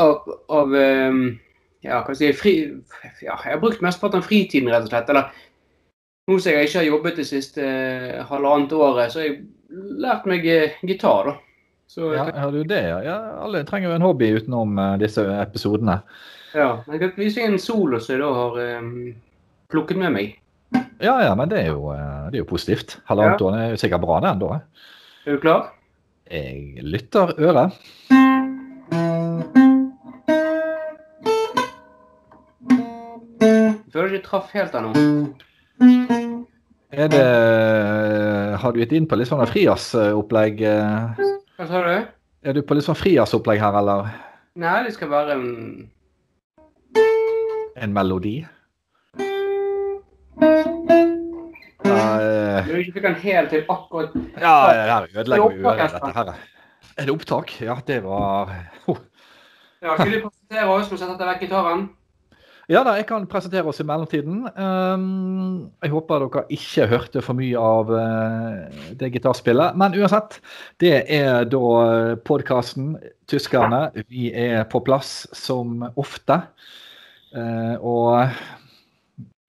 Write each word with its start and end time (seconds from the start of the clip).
av, 0.00 0.28
av 0.48 0.74
um, 0.74 1.24
ja, 1.84 2.00
hva 2.00 2.14
skal 2.14 2.30
jeg 2.30 2.34
si, 2.34 2.40
fri, 2.40 2.52
ja, 3.22 3.36
jeg 3.36 3.52
har 3.52 3.62
brukt 3.62 3.82
mesteparten 3.84 4.22
av 4.22 4.28
fritiden, 4.28 4.70
rett 4.72 4.86
og 4.86 4.92
slett. 4.92 5.10
Eller 5.12 5.32
nå 6.30 6.38
som 6.38 6.54
jeg 6.54 6.68
ikke 6.68 6.80
har 6.80 6.88
jobbet 6.88 7.18
det 7.20 7.26
siste 7.28 7.64
uh, 7.64 8.22
halvannet 8.30 8.72
året, 8.76 9.12
så 9.12 9.20
har 9.20 9.28
jeg 9.28 9.42
lært 10.04 10.28
meg 10.30 10.46
uh, 10.48 10.78
gitar, 10.88 11.30
da. 11.30 11.36
Så, 11.94 12.08
ja, 12.14 12.24
har 12.32 12.54
du 12.54 12.62
det? 12.66 12.80
Ja, 13.04 13.18
alle 13.44 13.60
trenger 13.68 13.90
jo 13.90 13.98
en 13.98 14.06
hobby 14.06 14.30
utenom 14.38 14.78
uh, 14.80 14.94
disse 15.00 15.26
episodene. 15.36 16.00
Ja. 16.56 16.70
Jeg 16.88 17.02
kan 17.02 17.12
vise 17.18 17.44
en 17.44 17.58
solo 17.60 18.00
som 18.00 18.14
jeg 18.14 18.22
da 18.22 18.32
har 18.32 18.58
um, 18.80 18.90
plukket 19.70 20.00
med 20.00 20.16
meg. 20.16 20.34
Ja, 21.02 21.18
ja, 21.22 21.34
men 21.36 21.50
det 21.50 21.60
er 21.60 21.72
jo, 21.74 21.92
det 22.32 22.38
er 22.38 22.40
jo 22.40 22.50
positivt. 22.50 22.96
Halvannet 23.10 23.42
ja. 23.42 23.46
år 23.46 23.58
er 23.60 23.72
jo 23.74 23.80
sikkert 23.84 24.02
bra, 24.06 24.18
den 24.24 24.40
da. 24.40 24.58
Er 25.26 25.36
du 25.36 25.42
klar? 25.44 25.66
Jeg 26.32 26.82
lytter 26.82 27.34
øret. 27.36 27.76
Føler 33.94 34.16
ikke 34.16 34.26
traff 34.26 34.48
helt 34.50 34.72
ennå. 34.74 34.90
Er 36.90 37.10
det 37.12 37.26
Har 38.58 38.72
du 38.74 38.80
gitt 38.80 38.94
inn 38.96 39.06
på 39.06 39.14
litt 39.14 39.30
sånn 39.30 39.44
frias-opplegg? 39.46 40.64
Hva 41.54 41.66
sa 41.68 41.82
du? 41.84 42.08
Er 42.42 42.56
du 42.56 42.62
på 42.66 42.74
litt 42.74 42.88
sånn 42.88 42.98
frias-opplegg 42.98 43.62
her, 43.62 43.78
eller? 43.78 44.10
Nei, 44.58 44.74
det 44.86 44.96
skal 44.98 45.12
være 45.14 45.38
en 45.38 45.46
En 47.78 47.94
melodi? 47.94 48.34
Uh, 51.84 52.66
du 52.66 52.76
ikke 52.80 52.96
fikk 52.96 53.02
den 53.04 53.18
helt 53.22 53.50
til 53.52 53.66
akkurat 53.68 54.14
Ja, 54.40 54.54
her 54.72 55.06
ødelegger 55.06 55.52
vi 55.54 55.66
øret, 55.68 55.94
dette 55.94 56.14
her. 56.18 56.36
Er 56.98 57.06
det 57.06 57.14
opptak? 57.14 57.60
Ja, 57.62 57.78
det 57.86 58.02
var 58.02 58.56
oh. 58.90 58.98
Ja, 59.82 59.94
Skulle 59.98 60.18
du 60.18 60.26
presentere 60.26 60.70
oss 60.70 60.90
mens 60.90 61.02
jeg 61.04 61.10
setter 61.12 61.30
vekk 61.30 61.46
gitaren? 61.46 61.92
Ja 62.72 62.80
da, 62.80 62.94
jeg 62.96 63.04
kan 63.10 63.26
presentere 63.28 63.68
oss 63.68 63.82
i 63.82 63.84
mellomtiden. 63.84 64.46
Um, 64.56 65.66
jeg 65.84 65.92
håper 65.92 66.22
dere 66.22 66.44
ikke 66.56 66.86
hørte 66.88 67.20
for 67.24 67.36
mye 67.36 67.60
av 67.60 67.92
uh, 67.92 68.86
det 68.96 69.10
gitarspillet. 69.12 69.76
Men 69.76 69.96
uansett, 69.98 70.38
det 70.80 71.02
er 71.12 71.44
da 71.44 72.16
podkasten 72.24 72.94
'Tyskerne'. 73.28 73.90
Vi 74.08 74.30
er 74.32 74.64
på 74.64 74.80
plass 74.80 75.26
som 75.36 75.84
ofte. 76.00 76.40
Uh, 77.36 77.76
og, 77.84 78.32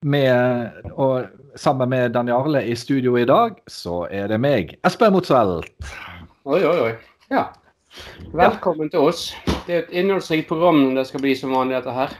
med, 0.03 0.75
og 0.91 1.31
sammen 1.55 1.89
med 1.89 2.11
Dan 2.17 2.27
Jarle 2.27 2.65
i 2.67 2.75
studio 2.75 3.15
i 3.15 3.25
dag, 3.25 3.55
så 3.67 4.09
er 4.11 4.27
det 4.27 4.41
meg, 4.43 4.75
Espen 4.83 5.15
Motsvelt. 5.15 5.71
Oi, 6.43 6.59
oi, 6.59 6.77
oi. 6.89 6.93
Ja. 7.31 7.47
Velkommen 8.35 8.89
ja. 8.91 8.97
til 8.97 9.07
oss. 9.07 9.29
Det 9.65 9.71
er 9.71 9.83
et 9.85 9.95
innholdsrikt 10.03 10.49
program 10.51 10.97
det 10.97 11.07
skal 11.07 11.23
bli 11.23 11.31
som 11.39 11.55
vanlig, 11.55 11.79
dette 11.79 11.95
her. 11.95 12.11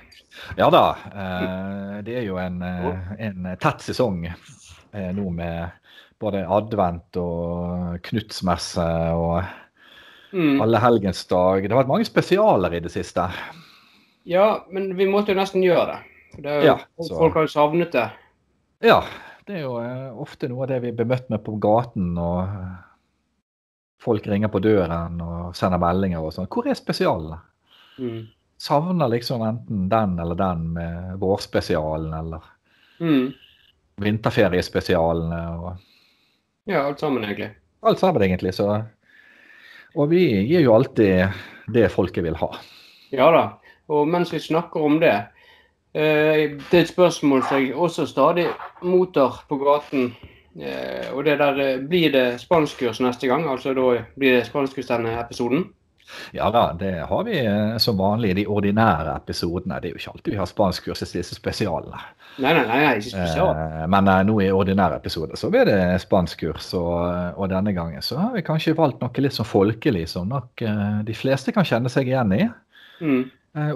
Ja 0.55 0.69
da. 0.69 0.97
Eh, 1.15 2.03
det 2.03 2.17
er 2.19 2.25
jo 2.27 2.37
en, 2.39 2.61
eh, 2.61 3.11
en 3.27 3.49
tett 3.61 3.83
sesong 3.83 4.25
eh, 4.27 5.11
nå 5.15 5.29
med 5.33 5.69
både 6.21 6.45
advent 6.47 7.17
og 7.19 7.99
knutsmesse 8.07 8.85
og 9.15 9.41
mm. 10.31 10.61
allehelgensdag. 10.63 11.65
Det 11.65 11.73
har 11.73 11.83
vært 11.83 11.91
mange 11.91 12.07
spesialer 12.07 12.77
i 12.77 12.83
det 12.85 12.93
siste. 12.93 13.27
Ja, 14.25 14.65
men 14.71 14.93
vi 14.97 15.09
måtte 15.11 15.35
jo 15.35 15.39
nesten 15.39 15.65
gjøre 15.65 15.85
det. 15.91 15.99
det 16.45 16.57
jo, 16.61 16.71
ja, 16.71 16.77
folk 17.11 17.35
har 17.37 17.47
jo 17.47 17.53
savnet 17.55 17.93
det. 17.95 18.09
Ja. 18.85 19.03
Det 19.45 19.59
er 19.59 19.67
jo 19.67 19.75
ofte 20.23 20.47
noe 20.49 20.63
av 20.65 20.71
det 20.71 20.79
vi 20.87 20.93
blir 20.95 21.05
møtt 21.05 21.27
med 21.29 21.43
på 21.45 21.53
gaten. 21.61 22.15
og 22.17 22.47
Folk 24.01 24.25
ringer 24.25 24.49
på 24.49 24.61
døren 24.63 25.19
og 25.21 25.51
sender 25.57 25.81
meldinger 25.81 26.25
og 26.25 26.33
sånn. 26.33 26.49
Hvor 26.49 26.65
er 26.65 26.79
spesialene? 26.79 27.37
Mm 28.01 28.23
savner 28.57 29.07
liksom 29.07 29.41
enten 29.41 29.89
den 29.89 30.19
eller 30.19 30.35
den 30.35 30.73
med 30.73 31.17
vårspesialen 31.19 32.13
eller 32.13 32.43
mm. 32.99 33.33
vinterferiespesialene. 34.01 35.41
Og... 35.57 35.75
Ja, 36.65 36.85
alt 36.87 36.99
sammen 36.99 37.23
egentlig. 37.23 37.51
Alt 37.81 37.99
sammen 37.99 38.21
egentlig. 38.21 38.53
Så... 38.53 38.81
Og 39.95 40.09
vi 40.11 40.25
gir 40.43 40.65
jo 40.65 40.75
alltid 40.75 41.27
det 41.71 41.89
folket 41.91 42.23
vil 42.25 42.35
ha. 42.39 42.51
Ja 43.15 43.29
da. 43.31 43.43
Og 43.87 44.07
mens 44.09 44.33
vi 44.33 44.41
snakker 44.41 44.83
om 44.83 44.97
det, 44.99 45.13
eh, 45.93 46.57
det 46.57 46.73
er 46.73 46.81
et 46.81 46.91
spørsmål 46.91 47.43
som 47.45 47.61
jeg 47.61 47.75
også 47.75 48.07
stadig 48.09 48.47
mottar 48.81 49.43
på 49.49 49.59
gaten. 49.61 50.15
Eh, 50.55 51.13
og 51.13 51.25
det 51.25 51.37
der, 51.39 51.59
eh, 51.59 51.79
Blir 51.79 52.11
det 52.11 52.41
spanskkurs 52.41 52.99
neste 52.99 53.27
gang? 53.27 53.47
Altså 53.49 53.73
da 53.73 54.03
blir 54.15 54.39
det 54.39 54.45
spanskkurs 54.47 54.87
denne 54.87 55.19
episoden? 55.19 55.73
Ja 56.31 56.51
da, 56.51 56.73
det 56.79 56.91
har 57.09 57.23
vi 57.23 57.37
eh, 57.45 57.77
som 57.77 57.97
vanlig 57.97 58.29
i 58.29 58.37
de 58.39 58.45
ordinære 58.51 59.15
episodene. 59.17 59.79
Det 59.81 59.89
er 59.89 59.95
jo 59.95 60.01
ikke 60.01 60.11
alltid 60.13 60.33
vi 60.33 60.39
har 60.39 60.49
spanskkurs 60.49 61.03
i 61.05 61.07
disse 61.17 61.37
spesialene. 61.37 62.01
Nei, 62.43 62.51
nei, 62.51 62.65
nei, 62.67 62.81
ikke 62.99 63.13
spesial. 63.13 63.53
Eh, 63.55 63.85
men 63.91 64.11
eh, 64.11 64.21
nå 64.27 64.35
i 64.43 64.51
ordinære 64.53 64.99
episoder 65.01 65.39
så 65.39 65.49
blir 65.53 65.67
det 65.69 65.79
spanskkurs, 66.03 66.67
og, 66.77 66.99
og, 67.35 67.47
denne 67.51 67.73
gangen 67.77 68.05
så 68.05 68.19
har 68.21 68.35
vi 68.35 68.45
kanskje 68.45 68.75
valgt 68.77 69.01
noe 69.03 69.23
litt 69.25 69.37
sånn 69.37 69.49
folkelig 69.49 70.05
som 70.11 70.29
nok 70.29 70.65
de 71.07 71.17
fleste 71.17 71.55
kan 71.55 71.67
kjenne 71.67 71.91
seg 71.91 72.11
igjen 72.11 72.35
i. 72.35 72.43
Mm. 73.01 73.23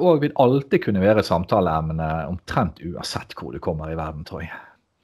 Og 0.04 0.22
vil 0.24 0.36
alltid 0.40 0.84
kunne 0.84 1.02
være 1.02 1.24
et 1.24 1.28
samtaleemne 1.28 2.08
omtrent 2.28 2.82
uansett 2.84 3.36
hvor 3.38 3.56
du 3.56 3.62
kommer 3.64 3.92
i 3.92 3.98
verden, 3.98 4.26
tror 4.28 4.44
jeg. 4.44 4.52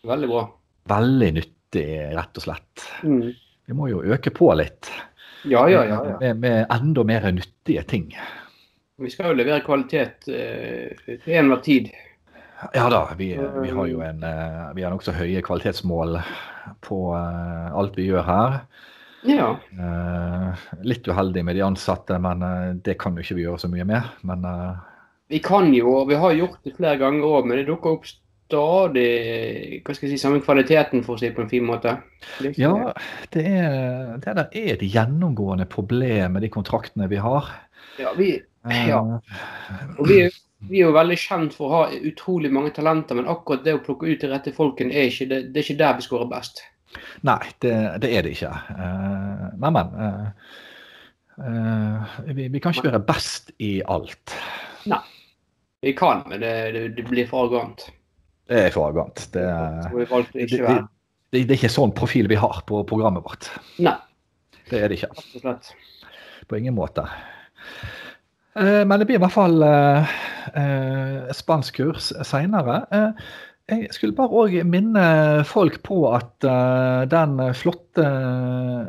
Veldig 0.06 0.30
bra. 0.30 0.46
Veldig 0.92 1.30
nyttig, 1.40 1.88
rett 2.14 2.42
og 2.42 2.44
slett. 2.44 2.88
Mm. 3.08 3.30
Vi 3.66 3.78
må 3.78 3.88
jo 3.90 4.04
øke 4.04 4.34
på 4.36 4.52
litt. 4.60 4.92
Ja, 5.46 5.70
ja, 5.70 5.86
ja, 5.86 6.00
ja. 6.10 6.20
Med, 6.20 6.40
med, 6.40 6.66
enda 6.70 7.04
mer 7.04 7.32
nyttige 7.32 7.84
ting. 7.84 8.18
Vi 8.98 9.10
skal 9.10 9.32
jo 9.32 9.38
levere 9.38 9.62
kvalitet 9.66 10.28
eh, 10.32 10.96
til 11.06 11.38
enhver 11.38 11.62
tid. 11.66 11.92
Ja 12.74 12.88
da, 12.90 13.02
vi, 13.20 13.34
vi, 13.36 13.70
har 13.76 13.88
jo 13.92 14.02
en, 14.02 14.24
eh, 14.24 14.62
vi 14.78 14.86
har 14.86 14.94
nokså 14.94 15.14
høye 15.18 15.44
kvalitetsmål 15.46 16.18
på 16.86 17.00
eh, 17.18 17.68
alt 17.76 18.00
vi 18.00 18.08
gjør 18.08 18.26
her. 18.26 18.60
Ja. 19.26 19.56
Uh, 19.74 20.66
litt 20.86 21.08
uheldig 21.10 21.42
med 21.48 21.58
de 21.58 21.64
ansatte, 21.66 22.20
men 22.22 22.44
det 22.86 22.94
kan 23.02 23.16
jo 23.18 23.24
ikke 23.26 23.40
vi 23.40 23.48
gjøre 23.48 23.64
så 23.64 23.70
mye 23.74 23.86
med. 23.90 24.12
Men, 24.22 24.46
vi 25.34 25.40
kan 25.42 25.72
jo, 25.74 25.96
og 26.04 26.12
vi 26.12 26.20
har 26.22 26.36
gjort 26.38 26.60
det 26.62 26.76
flere 26.78 27.00
ganger 27.02 27.26
òg, 27.26 27.48
men 27.50 27.58
det 27.58 27.66
dukker 27.72 27.98
opp 27.98 28.06
stadig 28.46 29.82
hva 29.86 29.96
skal 29.96 30.08
jeg 30.08 30.16
si, 30.16 30.22
samme 30.22 30.42
kvaliteten, 30.44 31.04
for 31.06 31.16
å 31.16 31.20
si 31.20 31.30
det 31.30 31.36
på 31.38 31.44
en 31.46 31.52
fin 31.52 31.66
måte. 31.66 31.98
Ja, 32.60 32.94
det 33.34 33.46
er, 33.46 34.18
det 34.22 34.36
der 34.38 34.46
er 34.46 34.74
et 34.76 34.86
gjennomgående 34.86 35.68
problem 35.70 36.38
med 36.38 36.46
de 36.46 36.52
kontraktene 36.54 37.10
vi 37.12 37.22
har. 37.22 37.50
Ja, 38.02 38.14
vi, 38.18 38.36
ja. 38.90 39.02
Og 39.98 40.08
vi, 40.10 40.20
vi, 40.68 40.82
er 40.82 40.88
jo 40.88 40.94
veldig 40.96 41.18
kjent 41.20 41.56
for 41.56 41.68
å 41.68 41.80
ha 41.80 42.06
utrolig 42.06 42.52
mange 42.54 42.74
talenter, 42.76 43.18
men 43.18 43.30
akkurat 43.32 43.66
det 43.66 43.78
å 43.78 43.84
plukke 43.86 44.10
ut 44.10 44.22
de 44.22 44.32
rette 44.32 44.54
folkene, 44.56 44.94
er 44.94 45.10
ikke, 45.10 45.30
det, 45.32 45.42
det 45.54 45.62
er 45.62 45.68
ikke 45.68 45.82
der 45.82 45.98
vi 45.98 46.08
skårer 46.08 46.32
best. 46.32 46.64
Nei, 47.28 47.42
det, 47.64 47.74
det, 48.04 48.12
er 48.12 48.24
det 48.26 48.36
ikke. 48.38 48.54
Uh, 48.72 49.50
men, 49.60 49.76
men. 49.76 49.92
Uh, 50.00 50.30
uh, 51.42 52.16
vi, 52.30 52.48
vi, 52.48 52.62
kan 52.62 52.76
ikke 52.76 52.92
være 52.92 53.04
best 53.08 53.52
i 53.64 53.78
alt. 53.84 54.38
Nei. 54.92 55.04
Vi 55.86 55.92
kan, 55.94 56.24
men 56.32 56.40
det, 56.42 56.54
det 56.98 57.04
blir 57.06 57.28
for 57.30 57.46
arrogant. 57.46 57.84
Det 58.46 58.60
er 58.68 58.74
for 58.74 58.88
arrogant. 58.88 59.18
Det, 59.34 59.42
det, 59.42 59.46
det, 60.46 60.58
det, 61.34 61.40
er 61.42 61.58
ikke 61.58 61.70
sånn 61.74 61.94
profil 61.98 62.28
vi 62.30 62.38
har 62.38 62.62
på 62.70 62.84
programmet 62.88 63.24
vårt. 63.26 63.44
Nei. 63.82 63.98
Det 64.70 64.78
er 64.82 64.88
det 64.90 64.96
ikke. 65.00 65.10
På 66.50 66.56
ingen 66.58 66.76
måte. 66.78 67.04
Eh, 68.56 68.86
men 68.86 69.00
det 69.00 69.06
blir 69.10 69.18
i 69.20 69.24
hvert 69.24 69.34
fall 69.34 69.64
eh, 69.66 70.04
eh 70.62 71.34
spanskkurs 71.34 72.14
seinere. 72.26 72.86
Jeg 73.66 73.94
skulle 73.96 74.14
bare 74.14 74.38
òg 74.38 74.64
minne 74.70 75.42
folk 75.50 75.82
på 75.82 76.14
at 76.14 76.46
den 77.10 77.54
flotte 77.58 78.06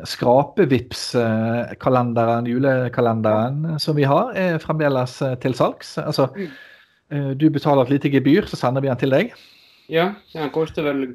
skrapevips-kalenderen, 0.05 2.45
julekalenderen 2.45 3.81
som 3.81 3.97
vi 3.97 4.05
har, 4.05 4.37
er 4.37 4.61
fremdeles 4.61 5.17
til 5.41 5.57
salgs. 5.57 5.97
Altså, 5.97 6.29
mm. 6.37 6.53
Du 7.09 7.45
betaler 7.53 7.85
et 7.85 7.93
lite 7.95 8.11
gebyr, 8.11 8.49
så 8.49 8.59
sender 8.59 8.83
vi 8.83 8.89
den 8.91 8.99
til 8.99 9.13
deg. 9.13 9.31
Ja, 9.87 10.09
den 10.33 10.49
koster 10.51 10.83
vel 10.83 11.05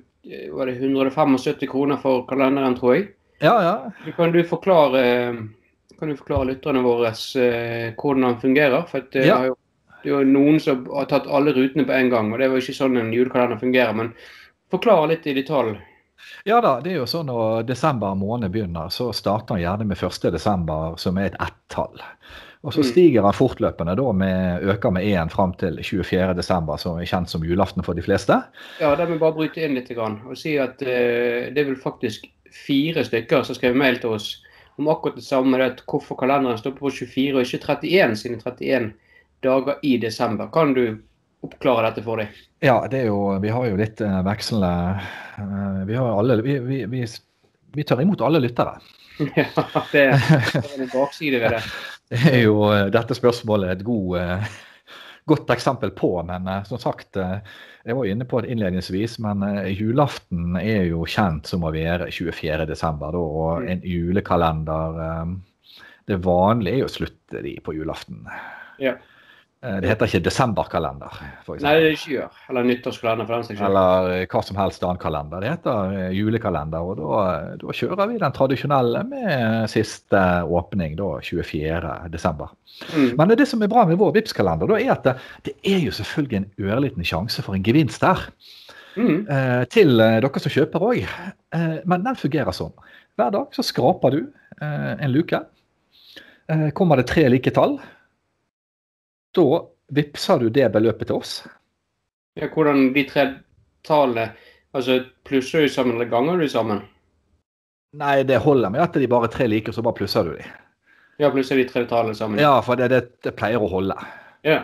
var 0.53 0.67
det 0.67 0.73
175 0.73 1.67
kroner 1.69 1.97
for 1.97 2.27
kalenderen, 2.27 2.77
tror 2.79 2.95
jeg. 2.95 3.09
Ja, 3.43 3.63
ja. 3.63 4.13
Kan 4.17 4.33
du 4.33 4.45
forklare, 4.45 5.03
kan 5.99 6.09
du 6.09 6.17
forklare 6.17 6.53
lytterne 6.53 6.83
våre 6.85 7.11
eh, 7.11 7.95
hvordan 7.99 8.29
den 8.29 8.41
fungerer? 8.41 8.85
For 8.91 9.03
det, 9.13 9.27
ja. 9.27 9.41
jo, 9.49 9.57
det 10.03 10.11
er 10.11 10.15
jo 10.15 10.23
noen 10.31 10.61
som 10.63 10.85
har 10.95 11.09
tatt 11.11 11.27
alle 11.27 11.55
rutene 11.57 11.87
på 11.89 11.97
en 11.97 12.13
gang, 12.13 12.31
og 12.31 12.39
det 12.39 12.53
jo 12.53 12.63
ikke 12.63 12.77
sånn 12.77 13.01
en 13.01 13.11
julekalender 13.15 13.59
fungerer. 13.59 13.99
Men 13.99 14.13
forklar 14.71 15.09
litt 15.11 15.27
i 15.27 15.35
detalj. 15.35 15.75
Ja 16.47 16.61
da, 16.63 16.77
det 16.83 16.93
er 16.93 17.01
jo 17.01 17.11
sånn 17.11 17.27
når 17.27 17.67
desember 17.67 18.15
måned 18.19 18.55
begynner, 18.55 18.91
så 18.95 19.11
starter 19.15 19.57
han 19.57 19.65
gjerne 19.65 19.89
med 19.91 19.99
1. 19.99 20.31
desember, 20.35 20.95
som 21.03 21.19
er 21.19 21.33
et 21.33 21.41
ett-tall. 21.43 21.99
Og 22.63 22.71
så 22.71 22.85
mm. 22.85 22.87
stiger 22.93 23.27
han 23.27 23.35
fortløpende 23.35 23.97
da 23.99 24.13
med, 24.15 24.67
øker 24.71 24.93
med 24.95 25.07
én 25.11 25.31
fram 25.33 25.55
til 25.59 25.81
24.12., 25.83 26.77
som 26.79 27.01
er 27.01 27.09
kjent 27.11 27.31
som 27.33 27.43
julaften 27.47 27.83
for 27.83 27.99
de 27.99 28.05
fleste. 28.07 28.39
Ja, 28.79 28.93
da 28.95 29.07
må 29.07 29.17
jeg 29.17 29.23
bare 29.25 29.37
bryte 29.39 29.65
inn 29.65 29.75
litt 29.75 29.91
og 29.99 30.37
si 30.39 30.55
at 30.63 30.83
eh, 30.87 31.51
det 31.51 31.59
er 31.59 31.71
vel 31.73 31.81
faktisk 31.81 32.29
fire 32.53 33.03
stykker 33.05 33.43
som 33.43 33.59
skrev 33.59 33.75
mail 33.79 33.99
til 33.99 34.15
oss 34.15 34.37
om 34.79 34.89
akkurat 34.93 35.19
det 35.19 35.27
samme. 35.27 35.59
Det 35.59 35.87
hvorfor 35.91 36.19
kalenderen 36.21 36.61
står 36.61 36.77
på 36.79 36.91
24 36.91 37.35
og 37.35 37.43
ikke 37.43 37.65
31, 37.67 38.17
siden 38.21 38.39
31 38.45 38.93
dager 39.43 39.83
i 39.83 39.97
desember. 39.99 40.51
Kan 40.55 40.75
du 40.79 40.85
oppklare 41.43 41.89
dette 41.89 42.05
for 42.07 42.23
dem? 42.23 42.31
Ja, 42.63 42.79
det 42.91 43.03
er 43.03 43.11
jo, 43.11 43.19
vi 43.43 43.51
har 43.51 43.67
jo 43.67 43.79
litt 43.81 44.01
uh, 44.05 44.21
vekslende 44.23 44.73
uh, 45.43 45.81
Vi 45.89 45.97
har 45.99 46.13
alle 46.15 46.39
vi, 46.47 46.59
vi, 46.63 46.85
vi, 46.87 47.03
vi, 47.75 47.87
tar 47.87 48.03
imot 48.03 48.23
alle 48.23 48.43
lyttere. 48.45 48.79
ja, 49.19 49.49
det, 49.91 50.05
det 50.15 50.63
er 50.63 50.85
en 50.85 50.93
bakside 50.93 51.43
ved 51.43 51.59
det. 51.59 51.65
Det 52.13 52.23
er 52.35 52.43
jo 52.45 52.67
dette 52.93 53.17
spørsmålet 53.17 53.73
et 53.73 53.85
god, 53.87 54.17
uh, 54.21 54.57
godt 55.31 55.53
eksempel 55.55 55.95
på. 55.97 56.11
Men 56.29 56.51
som 56.69 56.81
sagt, 56.83 57.17
jeg 57.17 57.97
var 57.97 58.09
inne 58.11 58.27
på 58.29 58.43
det 58.43 58.53
innledningsvis, 58.53 59.17
men 59.25 59.45
julaften 59.73 60.59
er 60.61 60.91
jo 60.91 61.07
kjent 61.09 61.49
som 61.49 61.65
å 61.65 61.73
være 61.73 62.11
24.12. 62.13 63.17
Og 63.17 63.63
mm. 63.63 63.71
en 63.73 63.87
julekalender 63.87 65.01
Det 66.11 66.19
vanlige 66.21 66.75
er 66.75 66.83
jo 66.83 66.91
å 66.91 66.97
slutte 66.99 67.43
de 67.47 67.55
på 67.65 67.77
julaften. 67.79 68.27
Ja. 68.83 68.97
Eh, 68.99 69.12
det 69.63 69.91
heter 69.93 70.09
ikke 70.09 70.25
desemberkalender. 70.27 71.19
For 71.47 71.61
Nei, 71.63 71.77
det 71.79 71.91
ikke 71.95 72.15
gjør. 72.17 72.39
Eller 72.51 72.65
nyttårskalender. 72.67 73.29
for 73.29 73.37
den 73.37 73.45
saks 73.47 73.61
Eller 73.69 74.09
eh, 74.11 74.25
hva 74.27 74.41
som 74.43 74.59
helst 74.59 74.83
annen 74.83 74.99
kalender. 75.03 75.45
Det 75.45 75.53
heter 75.53 75.93
eh, 76.01 76.17
julekalender. 76.19 76.83
Og 76.83 76.99
da, 76.99 77.21
da 77.61 77.77
kjører 77.79 78.11
vi 78.11 78.19
den 78.19 78.35
tradisjonelle 78.35 79.05
med 79.07 79.71
siste 79.71 80.23
åpning 80.43 80.97
da 80.99 81.13
24.12. 81.23 82.43
Mm. 82.97 83.09
Men 83.21 83.37
det 83.39 83.47
som 83.53 83.63
er 83.63 83.71
bra 83.71 83.87
med 83.87 84.01
vår 84.03 84.17
Vipps-kalender, 84.19 84.75
er 84.81 84.97
at 84.97 85.07
det, 85.07 85.15
det, 85.47 85.55
er 85.63 85.79
jo 85.85 85.95
selvfølgelig 85.95 86.41
en 86.41 86.51
ørliten 86.67 87.07
sjanse 87.07 87.47
for 87.47 87.55
en 87.55 87.63
gevinst 87.63 88.03
der. 88.03 88.27
Mm. 88.99 89.25
Eh, 89.31 89.63
til 89.73 89.95
dere 89.97 90.43
som 90.43 90.53
kjøper 90.53 90.91
òg. 90.91 91.01
Eh, 91.55 91.79
men 91.87 92.05
den 92.05 92.19
fungerer 92.19 92.57
sånn. 92.57 92.75
Hver 93.15 93.31
dag 93.35 93.55
så 93.55 93.63
skraper 93.63 94.17
du 94.17 94.23
eh, 94.59 94.95
en 94.99 95.13
luke. 95.15 95.45
kommer 96.75 96.99
det 96.99 97.07
tre 97.09 97.23
like 97.31 97.51
tall 97.55 97.79
da 99.37 99.49
vippser 99.93 100.41
du 100.43 100.49
det 100.53 100.71
beløpet 100.73 101.11
til 101.11 101.21
oss. 101.21 101.35
Ja, 102.39 102.49
hvordan 102.49 102.93
de 102.95 103.05
tre 103.09 103.29
tallene 103.85 104.33
Altså 104.73 105.03
plusser 105.29 105.67
du 105.67 105.69
sammen 105.69 105.99
eller 105.99 106.09
ganger 106.09 106.39
du 106.41 106.47
sammen? 106.49 106.79
Nei, 108.01 108.23
det 108.25 108.39
holder 108.41 108.71
med 108.73 108.81
at 108.81 108.95
de 108.97 109.09
bare 109.11 109.29
tre 109.29 109.45
liker, 109.45 109.75
så 109.77 109.83
bare 109.85 109.99
plusser 109.99 110.25
du 110.25 110.31
de. 110.39 110.47
Ja, 111.21 111.29
plusser 111.29 111.61
de 111.61 111.67
tre 111.69 111.83
tallene 111.85 112.17
sammen? 112.17 112.41
Ja, 112.41 112.55
for 112.65 112.81
det, 112.81 112.89
det, 112.89 113.03
det 113.21 113.35
pleier 113.37 113.61
å 113.61 113.69
holde. 113.69 113.99
Ja. 114.49 114.63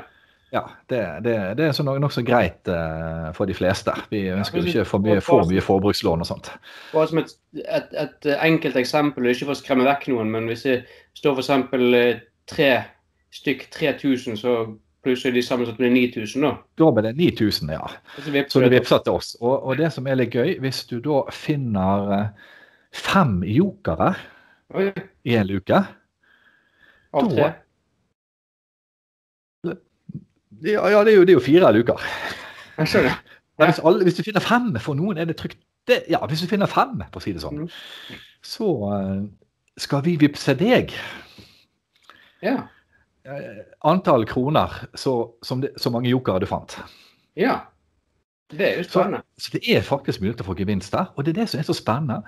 Ja, 0.48 0.62
det, 0.88 1.02
det, 1.26 1.34
det 1.58 1.66
er 1.66 1.84
nokså 1.84 1.98
nok 2.00 2.16
greit 2.24 2.70
uh, 2.72 3.28
for 3.36 3.44
de 3.50 3.56
fleste. 3.56 3.92
Vi 4.08 4.22
ønsker 4.32 4.62
jo 4.62 4.70
ikke 4.70 4.84
for 4.88 5.04
mye, 5.04 5.20
for 5.20 5.44
mye 5.50 5.64
forbrukslån 5.64 6.24
og 6.24 6.28
sånt. 6.30 6.48
Bare 6.94 7.10
som 7.10 7.20
et, 7.20 7.34
et, 7.66 7.92
et 8.00 8.30
enkelt 8.38 8.78
eksempel, 8.80 9.28
ikke 9.28 9.50
for 9.50 9.58
å 9.58 9.60
skremme 9.60 9.84
vekk 9.90 10.08
noen, 10.14 10.32
men 10.32 10.48
hvis 10.48 10.64
det 10.64 10.78
står 11.20 11.36
f.eks. 11.36 11.52
Eh, 12.00 12.22
tre 12.48 12.70
stykk 13.34 13.66
3000, 13.74 14.38
så 14.40 14.54
plusser 15.04 15.32
de 15.32 15.42
sammen 15.42 15.66
så 15.66 15.72
det 15.72 15.82
blir 15.82 15.94
9000, 15.94 16.42
da. 16.42 16.54
Da 16.78 16.90
blir 16.94 17.06
det 17.08 17.14
9000, 17.16 17.70
ja. 17.70 17.90
Så 18.48 18.60
det 18.60 18.72
vippser 18.72 19.04
til 19.04 19.12
oss. 19.12 19.34
Og, 19.40 19.62
og, 19.62 19.76
det 19.78 19.92
som 19.94 20.06
er 20.06 20.18
litt 20.18 20.34
gøy, 20.34 20.56
hvis 20.62 20.82
du 20.90 20.98
da 21.04 21.22
finner 21.34 22.12
eh, 22.16 22.50
fem 22.94 23.40
jokere 23.46 24.14
Oi. 24.74 24.90
i 25.24 25.36
en 25.38 25.48
luke 25.48 25.80
Av 27.08 27.30
tre? 27.32 27.52
Ja, 30.58 30.88
ja 30.90 31.04
det, 31.04 31.12
er 31.12 31.16
jo, 31.20 31.24
det, 31.24 31.32
er 31.32 31.36
jo, 31.38 31.44
fire 31.44 31.72
luker. 31.72 32.02
Jeg 32.78 32.90
skjønner. 32.90 33.18
Ja. 33.58 33.66
Hvis, 33.66 33.78
alle, 33.78 34.06
hvis, 34.06 34.16
du 34.18 34.24
finner 34.26 34.42
fem 34.42 34.72
for 34.82 34.98
noen, 34.98 35.18
er 35.18 35.28
det 35.28 35.36
trygt. 35.38 35.58
Det, 35.88 36.02
ja, 36.10 36.20
hvis 36.26 36.42
du 36.44 36.50
finner 36.50 36.68
fem, 36.70 36.98
for 37.08 37.20
å 37.20 37.24
si 37.24 37.32
det 37.32 37.42
sånn, 37.42 37.62
mm. 37.64 38.18
så 38.44 38.66
uh, 38.90 39.22
skal 39.80 40.02
vi 40.04 40.18
vippse 40.20 40.52
deg. 40.58 40.92
Ja. 42.44 42.66
Eh, 43.28 43.64
antall 43.80 44.26
kroner 44.26 44.72
så, 44.94 45.34
som 45.42 45.60
det, 45.60 45.74
så 45.76 45.90
mange 45.90 46.08
jokere 46.08 46.40
du 46.40 46.46
fant. 46.48 46.78
Ja. 47.36 47.58
Det 48.48 48.64
er 48.64 48.78
jo 48.78 48.86
spennende. 48.86 49.20
Så, 49.36 49.50
så, 49.50 49.58
det 49.58 49.74
er 49.76 49.84
faktisk 49.84 50.22
mulig 50.24 50.38
å 50.40 50.46
få 50.46 50.56
gevinst 50.56 50.94
der, 50.94 51.10
og 51.12 51.26
det 51.26 51.34
er 51.34 51.42
det 51.42 51.50
som 51.52 51.60
er 51.60 51.66
så 51.68 51.76
spennende. 51.76 52.22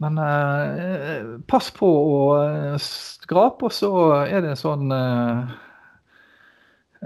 Men 0.00 0.16
uh, 0.16 1.34
pass 1.50 1.68
på 1.76 1.84
å 1.84 2.16
uh, 2.40 2.78
skrape, 2.80 3.68
og 3.68 3.74
så 3.76 3.90
er 4.24 4.40
det 4.46 4.56
sånn 4.60 4.88
uh, 4.92 5.54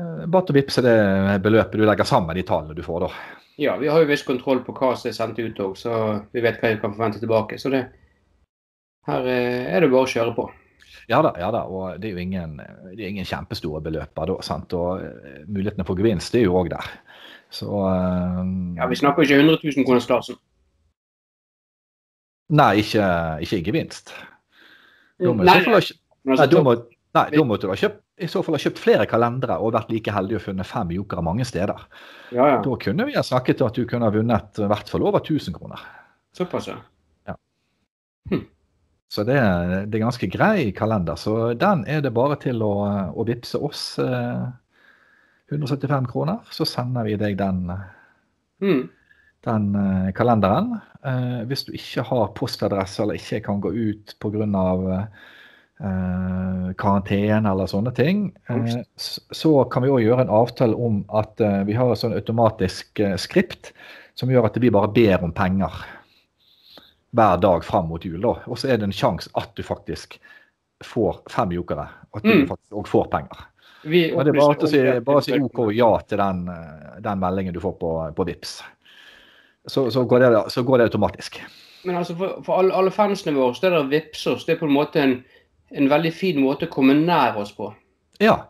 Bare 0.00 0.46
til 0.46 0.55
å 0.55 0.56
vippse 0.56 0.82
det 0.87 0.94
beløpet 1.43 1.75
du 1.76 1.82
legger 1.85 2.06
sammen 2.06 2.38
de 2.38 2.44
tallene 2.46 2.76
du 2.79 2.81
får, 2.87 3.03
da. 3.03 3.08
Ja, 3.61 3.75
vi 3.76 3.91
har 3.91 4.00
jo 4.00 4.08
viss 4.08 4.23
kontroll 4.25 4.62
på 4.64 4.73
hva 4.79 4.94
som 4.96 5.11
er 5.11 5.17
sendt 5.19 5.43
ut 5.43 5.58
òg, 5.61 5.75
så 5.76 5.91
vi 6.31 6.41
vet 6.41 6.62
hva 6.62 6.70
vi 6.70 6.79
kan 6.81 6.94
forvente 6.94 7.20
tilbake. 7.20 7.58
Så 7.61 7.75
det, 7.75 7.82
her 9.11 9.26
er 9.26 9.82
det 9.82 9.91
bare 9.91 10.06
å 10.06 10.12
kjøre 10.14 10.37
på. 10.38 10.46
Ja 11.08 11.23
da, 11.25 11.32
ja 11.41 11.49
da, 11.55 11.64
og 11.64 12.00
det 12.00 12.11
er 12.11 12.19
jo 12.19 12.25
ingen, 12.25 12.58
det 12.93 13.00
er 13.00 13.08
ingen 13.08 13.29
kjempestore 13.29 13.81
beløper 13.85 14.32
da. 14.32 14.37
sant? 14.44 14.75
Og 14.76 15.00
uh, 15.00 15.41
mulighetene 15.49 15.87
for 15.88 15.99
gevinst 15.99 16.35
det 16.35 16.43
er 16.43 16.49
jo 16.50 16.58
òg 16.61 16.70
der. 16.75 16.93
Så 17.50 17.70
uh, 17.70 18.44
Ja, 18.76 18.87
vi 18.91 19.00
snakker 19.00 19.26
ikke 19.26 19.41
100 19.41 19.58
000 19.64 19.88
kroner 19.88 20.06
klassen. 20.06 20.38
Nei, 22.50 22.81
ikke, 22.82 23.06
ikke 23.47 23.61
i 23.61 23.67
gevinst. 23.67 24.12
Da 25.20 25.32
må, 25.32 25.44
nei, 25.47 25.58
nei. 25.67 25.82
nei, 26.32 26.47
da 26.50 26.62
må, 26.64 26.75
nei, 27.14 27.26
da 27.35 27.43
måtte 27.46 27.69
du 27.69 27.73
ha 27.73 27.79
kjøpt, 27.79 28.00
i 28.20 28.29
så 28.29 28.43
fall 28.44 28.56
ha 28.56 28.61
kjøpt 28.61 28.81
flere 28.81 29.06
kalendere 29.08 29.56
og 29.62 29.75
vært 29.76 29.93
like 29.93 30.12
heldig 30.12 30.38
å 30.38 30.43
funnet 30.43 30.69
fem 30.69 30.91
jokere 30.96 31.23
mange 31.25 31.46
steder. 31.49 31.85
Ja, 32.35 32.49
ja. 32.56 32.58
Da 32.64 32.76
kunne 32.82 33.06
vi 33.08 33.17
ha 33.17 33.23
snakket 33.26 33.62
om 33.62 33.70
at 33.70 33.79
du 33.79 33.87
kunne 33.88 34.08
ha 34.08 34.14
vunnet 34.14 34.61
i 34.61 34.70
hvert 34.70 34.91
fall 34.93 35.06
over 35.06 35.23
1000 35.23 35.56
kroner. 35.56 35.85
Såpass, 36.37 36.70
ja. 36.70 36.76
ja. 37.31 37.37
Hm. 38.32 38.44
Så 39.11 39.25
det, 39.27 39.41
det, 39.91 39.99
er 39.99 40.05
ganske 40.05 40.29
grei 40.31 40.71
kalender. 40.77 41.19
Så 41.19 41.53
den 41.59 41.83
er 41.91 42.03
det 42.05 42.12
bare 42.15 42.37
til 42.39 42.62
å, 42.62 42.75
å 43.11 43.27
vippse 43.27 43.59
oss 43.59 43.83
eh, 43.99 44.45
175 45.51 46.07
kroner. 46.12 46.45
Så 46.55 46.67
sender 46.69 47.09
vi 47.09 47.17
deg 47.19 47.35
den, 47.41 47.65
mm. 48.62 48.85
den 49.49 49.69
eh, 49.83 50.09
kalenderen. 50.15 50.77
Eh, 51.03 51.43
hvis 51.51 51.67
du 51.67 51.75
ikke 51.75 52.07
har 52.07 52.31
postadresse 52.39 53.03
eller 53.03 53.19
ikke 53.19 53.43
kan 53.51 53.62
gå 53.65 53.75
ut 53.75 54.15
pga. 54.23 54.47
Eh, 55.81 56.65
karantene 56.77 57.49
eller 57.49 57.69
sånne 57.71 57.91
ting, 57.97 58.27
eh, 58.53 58.83
så 59.01 59.53
kan 59.73 59.83
vi 59.83 59.91
òg 59.91 60.03
gjøre 60.05 60.27
en 60.27 60.35
avtale 60.43 60.77
om 60.77 60.99
at 61.17 61.41
eh, 61.41 61.63
vi 61.65 61.75
har 61.75 61.91
et 61.91 62.03
sånn 62.03 62.13
automatisk 62.19 63.01
eh, 63.01 63.15
skript 63.17 63.73
som 64.13 64.29
gjør 64.29 64.51
at 64.51 64.59
vi 64.61 64.71
bare 64.71 64.93
ber 64.93 65.25
om 65.25 65.33
penger 65.33 65.81
hver 67.17 67.41
dag 67.43 67.65
fram 67.65 67.89
mot 67.91 68.05
jul. 68.05 68.21
da, 68.21 68.37
Og 68.47 68.59
så 68.59 68.69
er 68.71 68.79
det 68.79 68.89
en 68.89 68.95
sjanse 68.95 69.31
at 69.35 69.55
du 69.57 69.62
faktisk 69.67 70.19
får 70.85 71.23
fem 71.31 71.53
jokere. 71.53 71.89
At 72.15 72.23
du 72.23 72.33
mm. 72.33 72.47
faktisk 72.49 72.77
òg 72.81 72.89
får 72.89 73.09
penger. 73.12 73.47
Men 73.83 74.27
det 74.27 74.35
er 74.35 74.37
bare 74.37 74.67
å 74.67 74.69
si, 74.69 74.81
bare 75.05 75.23
si 75.25 75.39
OK 75.41 75.62
ja 75.73 75.89
til 76.05 76.21
den, 76.21 76.44
den, 77.01 77.20
meldingen 77.23 77.55
du 77.56 77.61
får 77.63 77.79
på, 77.81 77.93
på 78.17 78.27
VIPS. 78.29 78.61
Så, 79.67 79.91
så, 79.93 80.05
går 80.08 80.20
det, 80.20 80.31
så, 80.53 80.63
går 80.65 80.79
det, 80.79 80.91
automatisk. 80.91 81.41
Men 81.84 81.96
altså 82.01 82.17
for, 82.17 82.41
for 82.44 82.61
alle, 82.61 82.75
alle, 82.77 82.93
fansene 82.93 83.37
våre 83.37 83.56
så 83.56 83.69
er 83.69 83.77
det 83.79 83.87
vips 83.93 84.27
oss. 84.29 84.44
Det 84.46 84.56
er 84.56 84.61
på 84.61 84.69
en 84.69 84.77
måte 84.77 85.01
en, 85.01 85.15
en 85.73 85.89
veldig 85.89 86.13
fin 86.17 86.41
måte 86.43 86.69
å 86.69 86.73
komme 86.73 86.96
nær 86.99 87.39
oss 87.41 87.53
på. 87.56 87.70
Ja, 88.20 88.43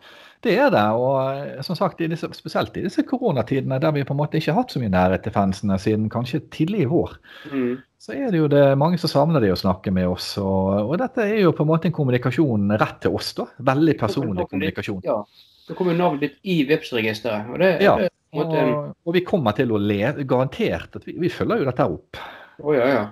det 0.45 0.55
er 0.57 0.71
det. 0.73 0.85
Og 0.97 1.17
eh, 1.21 1.61
som 1.67 1.77
sagt, 1.77 2.01
i 2.01 2.09
disse, 2.11 2.29
spesielt 2.37 2.77
i 2.79 2.85
disse 2.87 3.05
koronatidene 3.09 3.81
der 3.83 3.93
vi 3.97 4.07
på 4.09 4.15
en 4.17 4.21
måte 4.23 4.41
ikke 4.41 4.55
har 4.55 4.63
hatt 4.63 4.75
så 4.75 4.81
mye 4.83 4.93
nærhet 4.93 5.25
til 5.27 5.35
fansene 5.35 5.77
siden 5.81 6.09
kanskje 6.13 6.43
tidlig 6.55 6.85
i 6.87 6.89
vår, 6.91 7.13
mm. 7.53 7.75
så 8.01 8.17
er 8.17 8.33
det 8.33 8.41
jo 8.41 8.49
det 8.53 8.65
mange 8.81 9.01
som 9.03 9.13
savner 9.13 9.45
de 9.45 9.53
å 9.53 9.61
snakke 9.61 9.93
med 9.95 10.09
oss. 10.09 10.33
Og, 10.41 10.73
og, 10.87 10.97
dette 11.03 11.29
er 11.29 11.45
jo 11.45 11.55
på 11.57 11.67
en 11.67 11.73
måte 11.73 11.91
en 11.91 11.97
kommunikasjon 11.97 12.73
rett 12.81 12.99
til 13.05 13.21
oss. 13.21 13.35
da, 13.37 13.51
Veldig 13.73 13.99
personlig 14.01 14.49
kommunikasjon. 14.49 15.05
Ja, 15.07 15.21
Det 15.69 15.77
kommer 15.79 15.95
navnet 15.95 16.25
ditt 16.25 16.41
i 16.43 16.63
Vipps-registeret. 16.67 17.53
Og, 17.53 17.69
ja, 17.85 17.97
og, 18.41 18.59
og, 19.05 19.15
vi 19.15 19.25
kommer 19.27 19.57
til 19.59 19.73
å 19.75 19.81
leve 19.81 20.25
garantert 20.29 20.97
at 20.97 21.09
vi, 21.09 21.19
vi 21.21 21.33
følger 21.33 21.63
jo 21.63 21.69
dette 21.69 21.91
opp. 21.97 22.21
Oh, 22.61 22.75
ja, 22.77 22.89
ja. 22.89 23.09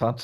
Så, 0.00 0.14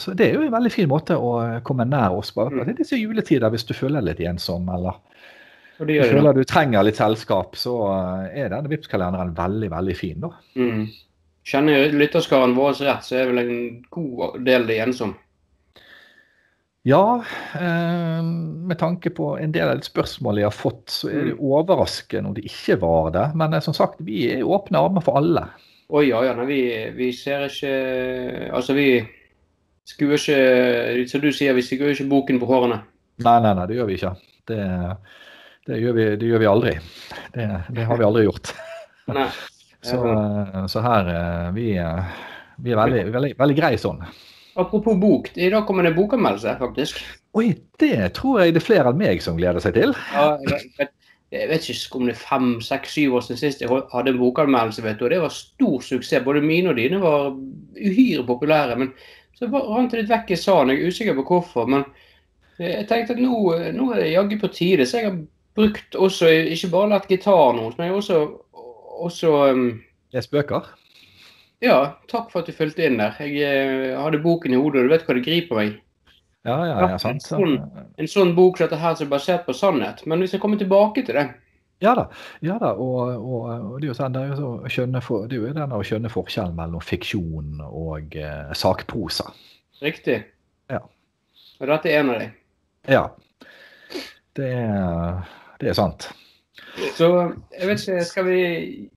så, 0.00 0.12
det 0.16 0.30
er 0.30 0.38
jo 0.38 0.46
en 0.46 0.54
veldig 0.54 0.70
fin 0.72 0.88
måte 0.88 1.16
å 1.20 1.34
komme 1.66 1.84
nær 1.84 2.14
oss 2.16 2.30
på. 2.32 2.46
Mm. 2.48 2.70
Disse 2.78 2.96
juletider, 2.96 3.50
hvis 3.52 3.66
du 3.68 3.74
føler 3.76 4.00
deg 4.00 4.14
litt 4.14 4.22
ensom 4.30 4.70
eller 4.72 4.96
du 5.78 5.94
føler 6.04 6.36
du 6.36 6.44
trenger 6.46 6.86
litt 6.86 7.00
selskap, 7.00 7.56
så 7.58 7.74
eh, 7.90 8.44
er 8.44 8.52
denne 8.52 8.70
Vipps-kalenderen 8.70 9.34
veldig, 9.36 9.70
veldig 9.72 9.96
fin. 9.98 10.20
da. 10.22 10.30
Mm. 10.58 10.86
Kjenner 11.44 11.92
lytterskaren 11.92 12.54
vår 12.56 12.78
rett, 12.86 13.04
så 13.04 13.18
er 13.20 13.30
vel 13.32 13.42
en 13.42 13.56
god 13.92 14.38
del 14.46 14.68
det 14.70 14.78
ensom? 14.86 15.16
Ja, 16.84 17.24
eh, 17.56 18.22
med 18.22 18.78
tanke 18.78 19.10
på 19.10 19.30
en 19.40 19.52
del 19.52 19.70
av 19.70 19.80
de 19.80 19.86
spørsmål 19.86 20.42
jeg 20.42 20.50
har 20.50 20.56
fått, 20.56 20.82
så 20.92 21.08
er 21.08 21.30
det 21.30 21.36
mm. 21.38 21.44
overraskende 21.48 22.30
om 22.30 22.34
det 22.36 22.44
ikke 22.48 22.76
var 22.82 23.12
det. 23.14 23.26
Men 23.40 23.56
eh, 23.56 23.64
som 23.64 23.76
sagt, 23.76 24.02
vi 24.04 24.26
er 24.34 24.44
åpne 24.44 24.82
armer 24.84 25.04
for 25.04 25.16
alle. 25.20 25.46
Å 25.88 26.02
ja, 26.04 26.20
ja. 26.28 26.34
Nei, 26.36 26.46
vi, 26.48 26.60
vi, 26.96 27.10
ser 27.16 27.44
ikke 27.44 27.72
Altså, 28.56 28.72
vi 28.72 29.02
skuer 29.84 30.16
ikke 30.16 31.04
Som 31.10 31.20
du 31.20 31.28
sier, 31.28 31.52
vi 31.52 31.64
skuer 31.64 31.92
ikke 31.92 32.08
boken 32.08 32.40
på 32.40 32.48
hårene. 32.48 32.78
Nei, 33.24 33.36
nei, 33.44 33.52
nei, 33.56 33.66
det 33.68 33.76
gjør 33.76 33.90
vi 33.90 33.98
ikke. 33.98 34.14
Det 34.48 34.60
er 34.60 34.96
det 35.66 35.80
gjør 35.80 35.96
vi, 35.96 36.04
det 36.20 36.28
gjør 36.28 36.42
vi 36.42 36.50
aldri. 36.50 36.72
Det, 37.32 37.48
det, 37.72 37.84
har 37.88 37.98
vi 38.00 38.04
aldri 38.04 38.24
gjort. 38.26 38.52
så, 39.88 40.00
så, 40.68 40.82
her 40.84 41.10
eh, 41.14 41.50
vi, 41.56 41.70
eh, 41.80 42.16
vi 42.64 42.74
er 42.74 42.80
veldig, 42.82 43.04
veldig, 43.14 43.32
veldig 43.40 43.56
greie 43.58 43.80
sånn. 43.80 44.02
Apropos 44.60 44.98
bok, 45.00 45.32
i 45.34 45.48
dag 45.50 45.64
kommer 45.66 45.86
det 45.86 45.96
bokanmeldelse, 45.96 46.58
faktisk. 46.60 47.00
Oi, 47.34 47.48
det 47.82 47.96
tror 48.14 48.44
jeg 48.44 48.54
det 48.54 48.60
er 48.60 48.68
flere 48.68 48.92
enn 48.92 49.00
meg 49.00 49.24
som 49.24 49.40
gleder 49.40 49.64
seg 49.64 49.74
til. 49.74 49.96
Ja, 50.14 50.36
jeg, 50.46 50.92
jeg 51.34 51.50
vet 51.50 51.66
ikke 51.72 51.98
om 51.98 52.06
det 52.06 52.14
er 52.14 52.22
fem, 52.22 52.48
seks, 52.62 52.94
syv 52.94 53.18
år 53.18 53.24
siden 53.26 53.40
sist 53.40 53.64
jeg 53.64 53.82
hadde 53.90 54.12
en 54.12 54.20
bokanmeldelse. 54.20 54.84
vet 54.84 55.00
du, 55.00 55.08
og 55.08 55.10
Det 55.10 55.20
var 55.24 55.34
stor 55.34 55.82
suksess. 55.82 56.24
Både 56.24 56.44
mine 56.44 56.70
og 56.70 56.78
dine 56.78 57.00
var 57.02 57.32
uhyre 57.80 58.26
populære. 58.28 58.76
Men 58.78 58.92
så 59.34 59.48
rant 59.50 59.90
det 59.90 60.04
litt 60.04 60.12
vekk 60.12 60.30
i 60.30 60.38
salen. 60.38 60.70
Jeg 60.76 60.84
er 60.84 60.92
usikker 60.92 61.16
på 61.18 61.26
hvorfor. 61.32 61.66
Men 61.66 61.88
jeg 62.60 62.86
tenkte 62.86 63.16
at 63.16 63.22
nå, 63.24 63.38
nå 63.74 63.88
er 63.90 64.04
det 64.04 64.12
jaggu 64.12 64.36
på 64.44 64.52
tide. 64.54 64.86
Så 64.86 65.00
jeg 65.00 65.08
har 65.08 65.18
brukt 65.54 65.94
også, 65.94 66.30
ikke 66.54 66.72
bare 66.72 66.90
lært 66.94 67.10
gitar 67.10 67.54
noe, 67.56 67.72
men 67.78 67.94
også, 67.94 68.24
også 69.04 69.34
um, 69.52 69.68
Jeg 70.14 70.26
spøker? 70.26 70.66
Ja, 71.64 71.78
takk 72.10 72.28
for 72.32 72.42
at 72.42 72.50
du 72.50 72.56
fulgte 72.56 72.84
inn 72.84 72.98
der. 73.00 73.16
Jeg 73.24 73.40
eh, 73.40 73.94
hadde 73.96 74.20
boken 74.22 74.52
i 74.52 74.58
hodet, 74.58 74.82
og 74.82 74.88
du 74.88 74.92
vet 74.92 75.06
hva 75.06 75.16
det 75.16 75.24
griper 75.24 75.60
meg. 75.60 75.78
Ja, 76.44 76.58
ja, 76.68 76.74
ja, 76.90 76.98
sant. 77.00 77.24
En 77.24 77.24
sånn, 77.24 77.54
en 77.96 78.10
sånn 78.10 78.34
bok 78.36 78.58
som 78.58 78.68
dette 78.68 78.80
her 78.82 78.98
som 78.98 79.06
er 79.06 79.14
basert 79.14 79.46
på 79.46 79.54
sannhet. 79.56 80.02
Men 80.10 80.20
vi 80.20 80.28
skal 80.28 80.42
komme 80.42 80.58
tilbake 80.60 81.06
til 81.06 81.16
det. 81.16 81.24
Ja 81.82 81.94
da. 81.96 82.04
ja 82.44 82.58
da, 82.60 82.74
og, 82.80 83.14
og, 83.16 83.48
og 83.48 83.78
det 83.80 83.88
er 83.88 83.90
jo 83.90 83.96
sånn, 83.96 84.14
det 84.14 84.22
er 84.22 84.30
jo, 84.30 84.36
så 84.38 84.72
skjønne 84.72 85.00
for, 85.04 85.24
det 85.28 85.36
er 85.36 85.42
jo 85.42 85.54
den 85.56 85.74
å 85.74 85.80
skjønne 85.84 86.12
forskjellen 86.12 86.56
mellom 86.56 86.84
fiksjon 86.84 87.64
og 87.64 88.14
eh, 88.20 88.52
sakprosa. 88.56 89.26
Riktig. 89.82 90.20
Ja. 90.72 90.82
Og 91.60 91.70
dette 91.72 91.90
er 91.90 92.02
en 92.02 92.12
av 92.12 92.20
dem. 92.22 92.36
Ja. 92.92 93.04
Det 94.36 94.50
er, 94.52 95.24
det 95.60 95.72
er 95.72 95.78
sant. 95.78 96.08
Så 96.94 97.08
jeg 97.54 97.68
vet 97.68 97.82
ikke, 97.82 98.04
skal 98.06 98.26
vi 98.28 98.40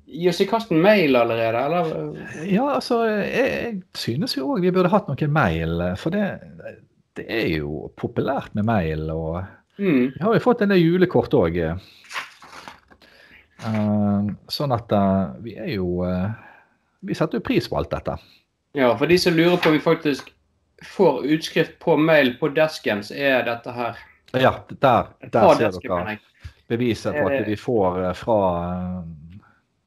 gi 0.07 0.29
oss 0.29 0.41
i 0.41 0.47
kast 0.49 0.71
med 0.73 0.81
mail 0.85 1.17
allerede, 1.19 1.61
eller? 1.67 1.91
Ja, 2.45 2.67
altså, 2.75 3.03
jeg, 3.05 3.51
jeg 3.53 3.81
synes 3.97 4.37
jo 4.37 4.49
òg 4.53 4.65
vi 4.65 4.73
burde 4.73 4.91
hatt 4.93 5.09
noen 5.09 5.33
mail. 5.33 5.81
For 6.01 6.13
det, 6.13 6.25
det 7.17 7.25
er 7.29 7.47
jo 7.57 7.87
populært 7.97 8.53
med 8.57 8.69
mail. 8.69 9.09
Og 9.13 9.43
Mm. 9.77 10.11
vi 10.15 10.23
har 10.23 10.33
jo 10.33 10.41
fått 10.41 10.61
en 10.61 10.71
del 10.73 10.81
julekort 10.81 11.33
òg. 11.37 11.59
sånn 14.49 14.73
at 14.73 14.91
uh, 14.93 15.35
vi 15.41 15.55
er 15.57 15.71
jo 15.75 16.03
uh, 16.05 16.29
Vi 17.01 17.13
setter 17.17 17.37
jo 17.37 17.45
pris 17.45 17.67
på 17.69 17.77
alt 17.77 17.91
dette. 17.93 18.17
Ja, 18.77 18.89
for 18.97 19.09
de 19.09 19.17
som 19.21 19.35
lurer 19.37 19.57
på 19.57 19.69
om 19.69 19.75
vi 19.77 19.81
faktisk 19.81 20.31
får 20.83 21.25
utskrift 21.25 21.77
på 21.79 21.97
mail 21.97 22.35
på 22.39 22.49
desken, 22.53 23.03
så 23.05 23.13
er 23.13 23.45
dette 23.45 23.71
her. 23.73 23.97
Ja, 24.33 24.51
der, 24.81 25.07
der 25.31 25.53
ser 25.55 25.77
dere. 25.77 26.17
Beviset 26.67 27.13
på 27.15 27.29
Eh, 27.29 27.39
at 27.41 27.47
vi 27.47 27.55
får 27.59 27.99
eh, 28.09 28.13
fra, 28.13 28.39
eh, 28.73 29.39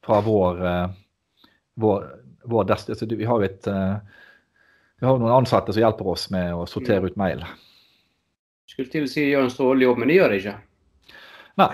fra 0.05 0.21
vår, 0.25 0.65
eh, 0.65 0.87
vår, 1.81 2.07
vår 2.51 2.63
desk. 2.71 2.89
Altså, 2.89 3.05
vi 3.05 3.25
har 3.27 3.39
jo 3.41 3.45
et 3.49 3.67
eh, 3.67 3.95
vi 5.01 5.07
har 5.09 5.17
noen 5.17 5.33
ansatte 5.33 5.73
som 5.73 5.81
hjelper 5.81 6.07
oss 6.13 6.27
med 6.29 6.53
å 6.53 6.65
sortere 6.69 7.09
ut 7.09 7.15
mail. 7.17 7.41
Skulle 8.69 8.91
til 8.93 9.07
å 9.07 9.09
si 9.09 9.23
de 9.25 9.31
gjør 9.33 9.47
en 9.47 9.53
strålende 9.53 9.87
jobb, 9.87 9.97
men 9.97 10.11
de 10.11 10.17
gjør 10.19 10.29
det 10.29 10.41
ikke. 10.43 10.57
Nei. 11.57 11.71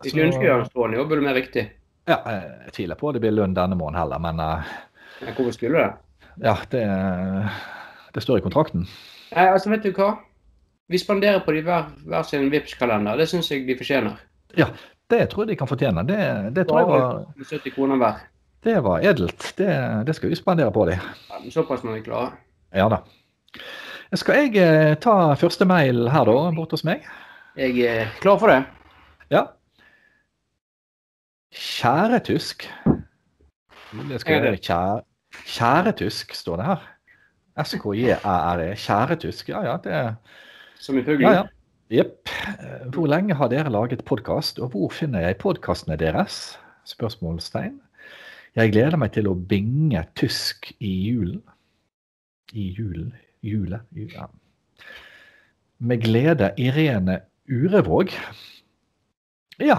Hvis 0.00 0.12
så- 0.12 0.16
de 0.16 0.22
ønsker 0.24 0.40
å 0.44 0.48
gjøre 0.48 0.62
en 0.64 0.70
strålende 0.70 0.96
jobb, 0.98 1.12
er 1.12 1.16
det 1.20 1.24
mer 1.26 1.34
riktig. 1.36 1.66
ja, 2.08 2.16
jeg 2.26 2.72
tviler 2.72 2.96
på 2.96 3.12
det 3.12 3.20
blir 3.20 3.30
lønn 3.36 3.54
denne 3.54 3.76
måneden 3.76 4.00
heller, 4.00 4.18
men 4.18 4.40
eh, 4.40 4.62
Men 5.20 5.34
hvorfor 5.34 5.52
skulle 5.52 5.78
det? 5.78 5.92
ja, 6.42 6.54
det, 6.70 6.84
det 8.14 8.22
står 8.22 8.38
i 8.38 8.42
kontrakten. 8.42 8.86
Nei, 9.36 9.44
altså, 9.46 9.70
vet 9.70 9.82
du 9.84 9.92
hva? 9.92 10.18
Vi 10.90 10.98
spanderer 10.98 11.44
på 11.44 11.52
de 11.52 11.60
hver, 11.62 11.84
hver 12.08 12.24
sin 12.26 12.48
Vipps-kalender. 12.50 13.16
Det 13.20 13.28
syns 13.28 13.50
jeg 13.52 13.66
de 13.68 13.76
fortjener. 13.78 14.16
Det 15.10 15.24
tror 15.30 15.44
jeg 15.44 15.48
de 15.48 15.56
kan 15.58 15.68
fortjene. 15.70 16.04
Det, 16.06 16.18
det 16.54 16.66
tror 16.68 16.78
jeg 16.78 16.88
var, 16.90 17.24
70 17.50 17.74
kroner 17.74 17.98
hver. 17.98 18.20
det 18.64 18.76
var 18.84 19.02
edelt. 19.02 19.52
Det, 19.58 19.70
det 20.06 20.14
skal 20.14 20.30
vi 20.30 20.38
spandere 20.38 20.72
på 20.72 20.84
dem. 20.86 20.98
Ja, 21.30 21.40
såpass 21.50 21.82
må 21.82 21.96
vi 21.96 22.04
klare. 22.06 22.32
Ja 22.74 22.86
da. 22.92 23.02
Skal 24.14 24.44
jeg 24.44 24.56
eh, 24.58 24.96
ta 25.02 25.34
første 25.38 25.66
mail 25.66 26.08
her, 26.10 26.26
da, 26.26 26.50
bort 26.54 26.72
hos 26.74 26.84
meg? 26.86 27.06
Jeg 27.58 27.78
er 27.86 28.14
klar 28.22 28.38
for 28.38 28.50
det. 28.50 28.62
Ja. 29.30 29.44
Kjære 31.50 32.20
tysk. 32.26 32.66
Det 34.10 34.20
skal 34.22 34.42
være 34.42 34.58
kjære, 34.62 35.02
kjære 35.46 35.92
tysk, 35.98 36.34
står 36.34 36.60
det 36.60 36.66
her. 36.66 36.84
S-K-J-æ-r-e. 37.64 38.74
Kjære 38.78 39.16
tysk. 39.26 39.48
Ja 39.50 39.62
ja, 39.66 39.78
det 39.82 40.14
Som 40.78 40.98
i 40.98 41.02
fuglen. 41.02 41.26
Ja 41.26 41.32
ja. 41.42 41.46
Jepp. 41.90 42.28
Eh, 42.60 42.86
Hvor 42.94 43.06
lenge 43.10 43.34
har 43.34 43.48
dere 43.50 43.70
laget 43.72 44.04
podkast, 44.06 44.58
og 44.62 44.70
hvor 44.74 44.90
finner 44.94 45.20
jeg 45.26 45.38
podkastene 45.42 45.96
deres? 45.98 46.56
Spørsmålstegn. 46.86 47.80
Jeg 48.56 48.72
gleder 48.72 48.96
meg 48.98 49.12
til 49.14 49.28
å 49.30 49.34
binge 49.34 50.02
tysk 50.18 50.72
i 50.82 50.90
julen. 51.10 51.42
I 52.54 52.68
julen? 52.78 53.12
Jule? 53.46 53.80
Ja. 53.94 54.26
Med 55.78 56.02
glede 56.04 56.50
Irene 56.58 57.20
Urevåg. 57.50 58.10
Ja. 59.60 59.78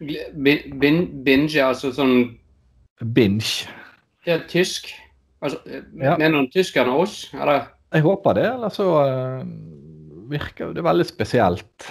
Bin- 0.00 0.78
bin- 0.80 1.24
Binge, 1.24 1.60
altså 1.64 1.92
sånn 1.92 2.38
Binge. 3.14 3.68
Det 4.24 4.32
er 4.34 4.46
tysk. 4.48 4.92
Altså, 5.42 5.58
eh, 5.66 5.82
Ja. 6.00 6.16
Mener 6.16 6.46
tyskerne 6.52 6.92
oss? 6.92 7.30
Eller? 7.34 7.68
Jeg 7.92 8.02
håper 8.02 8.32
det, 8.34 8.44
eller 8.52 8.68
så 8.68 8.86
eh, 9.06 9.44
virker 10.30 10.72
det 10.74 10.84
veldig 10.84 11.06
spesielt. 11.06 11.86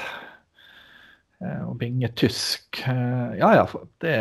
eh, 1.41 1.61
Å 1.67 1.73
binge 1.77 2.07
tysk. 2.15 2.81
Eh, 2.87 3.37
Ja 3.39 3.53
ja, 3.55 3.65
det 4.01 4.15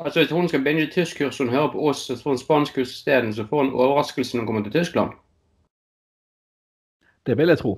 Altså, 0.00 0.20
Hvis 0.20 0.30
hun 0.30 0.48
skal 0.48 0.62
binge 0.62 0.86
tyskkurs 0.86 1.40
og 1.40 1.46
hun 1.48 1.54
hører 1.56 1.72
på 1.72 1.88
oss 1.90 2.04
og 2.10 2.18
får 2.22 2.30
en 2.30 2.38
spanskkurs 2.38 2.92
isteden, 2.92 3.32
så 3.34 3.44
får 3.48 3.64
hun 3.64 3.72
overraskelse 3.74 4.36
når 4.36 4.40
hun 4.44 4.46
kommer 4.46 4.62
til 4.62 4.72
Tyskland. 4.80 5.10
Det 7.26 7.36
vil 7.38 7.48
jeg 7.48 7.58
tro. 7.58 7.72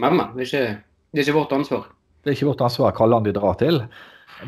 Men, 0.00 0.16
men. 0.16 0.26
Det 0.34 0.40
er 0.42 0.48
ikke, 0.48 0.78
det 1.12 1.20
er 1.20 1.26
ikke 1.26 1.36
vårt 1.38 1.52
ansvar. 1.52 1.84
Det 2.24 2.30
er 2.32 2.36
ikke 2.38 2.48
vårt 2.48 2.64
ansvar 2.64 2.94
hva 2.96 3.06
land 3.10 3.28
de 3.28 3.34
drar 3.36 3.58
til. 3.60 3.82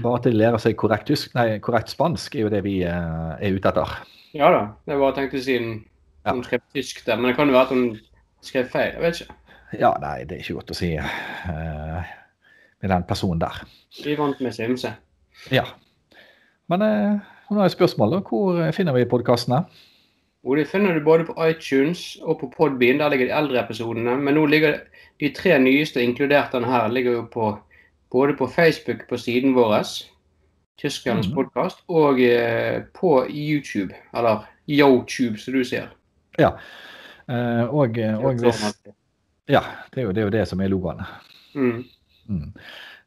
Bare 0.02 0.18
at 0.18 0.24
de 0.26 0.32
lærer 0.34 0.58
seg 0.58 0.76
korrekt, 0.80 1.06
tysk, 1.10 1.34
nei, 1.36 1.58
korrekt 1.62 1.92
spansk 1.92 2.34
er 2.34 2.46
jo 2.46 2.50
det 2.50 2.62
vi 2.64 2.78
eh, 2.88 3.30
er 3.36 3.54
ute 3.58 3.68
etter. 3.70 3.92
Ja 4.34 4.48
da. 4.50 4.62
Det 4.88 4.96
var 4.98 5.12
tenkte 5.14 5.42
siden 5.44 5.84
hun 6.24 6.40
Ja. 6.40 6.42
skrev 6.42 6.62
tysk 6.74 7.04
der. 7.06 7.16
Men 7.20 7.28
det 7.30 7.36
kan 7.36 7.46
jo 7.48 7.52
være 7.52 7.66
at 7.68 7.74
hun 7.76 8.00
skrev 8.40 8.66
feil. 8.72 8.94
Jeg 8.96 9.02
vet 9.02 9.20
ikke. 9.20 9.34
Ja, 9.80 9.94
nei, 10.02 10.24
det 10.28 10.38
er 10.38 10.42
ikke 10.44 10.58
godt 10.60 10.74
å 10.74 10.78
si 10.78 10.92
uh, 10.98 12.12
med 12.82 12.92
den 12.92 13.06
personen 13.08 13.42
der. 13.42 13.62
Vi 14.00 14.12
er 14.12 14.20
vant 14.20 14.40
med 14.44 14.54
simse. 14.56 14.92
Ja. 15.52 15.64
Men 16.70 16.84
uh, 16.84 17.34
nå 17.50 17.60
har 17.60 17.68
jeg 17.68 17.76
spørsmål. 17.76 18.22
Hvor 18.28 18.60
eh, 18.62 18.72
finner 18.72 18.96
vi 18.96 19.04
podkastene? 19.04 19.64
Og 20.44 20.56
det 20.56 20.66
finner 20.68 20.94
du 20.94 21.04
både 21.04 21.24
på 21.24 21.36
iTunes 21.48 22.16
og 22.22 22.38
på 22.40 22.50
Podbean. 22.56 22.98
Der 23.00 23.08
ligger 23.08 23.26
de 23.26 23.36
eldre 23.36 23.60
episodene. 23.64 24.16
Men 24.16 24.34
nå 24.34 24.46
ligger 24.46 24.78
de 25.20 25.30
tre 25.36 25.58
nyeste, 25.58 26.02
inkludert 26.02 26.52
denne 26.52 26.68
her, 26.68 26.88
ligger 26.88 27.12
jo 27.12 27.22
på 27.32 27.52
både 28.12 28.36
på 28.36 28.46
Facebook 28.46 29.08
på 29.08 29.16
siden 29.16 29.54
vår, 29.54 29.84
Tyskernes 30.80 31.28
mm. 31.28 31.34
podkast, 31.34 31.84
og 31.88 32.20
eh, 32.20 32.82
på 32.94 33.26
YouTube. 33.30 33.94
Eller 34.16 34.44
YouTube, 34.68 35.38
som 35.38 35.54
du 35.54 35.64
sier. 35.64 35.92
Ja. 36.38 36.50
Eh, 37.28 37.64
og, 37.64 37.98
og 38.24 38.40
hvis 38.42 38.64
Ja, 39.46 39.60
det 39.92 40.00
er 40.00 40.06
jo 40.06 40.12
det, 40.12 40.22
er 40.22 40.28
jo 40.28 40.32
det 40.32 40.44
som 40.48 40.60
er 40.64 40.70
logoen. 40.72 41.02
Mm. 41.54 41.84
Mm. 42.28 42.52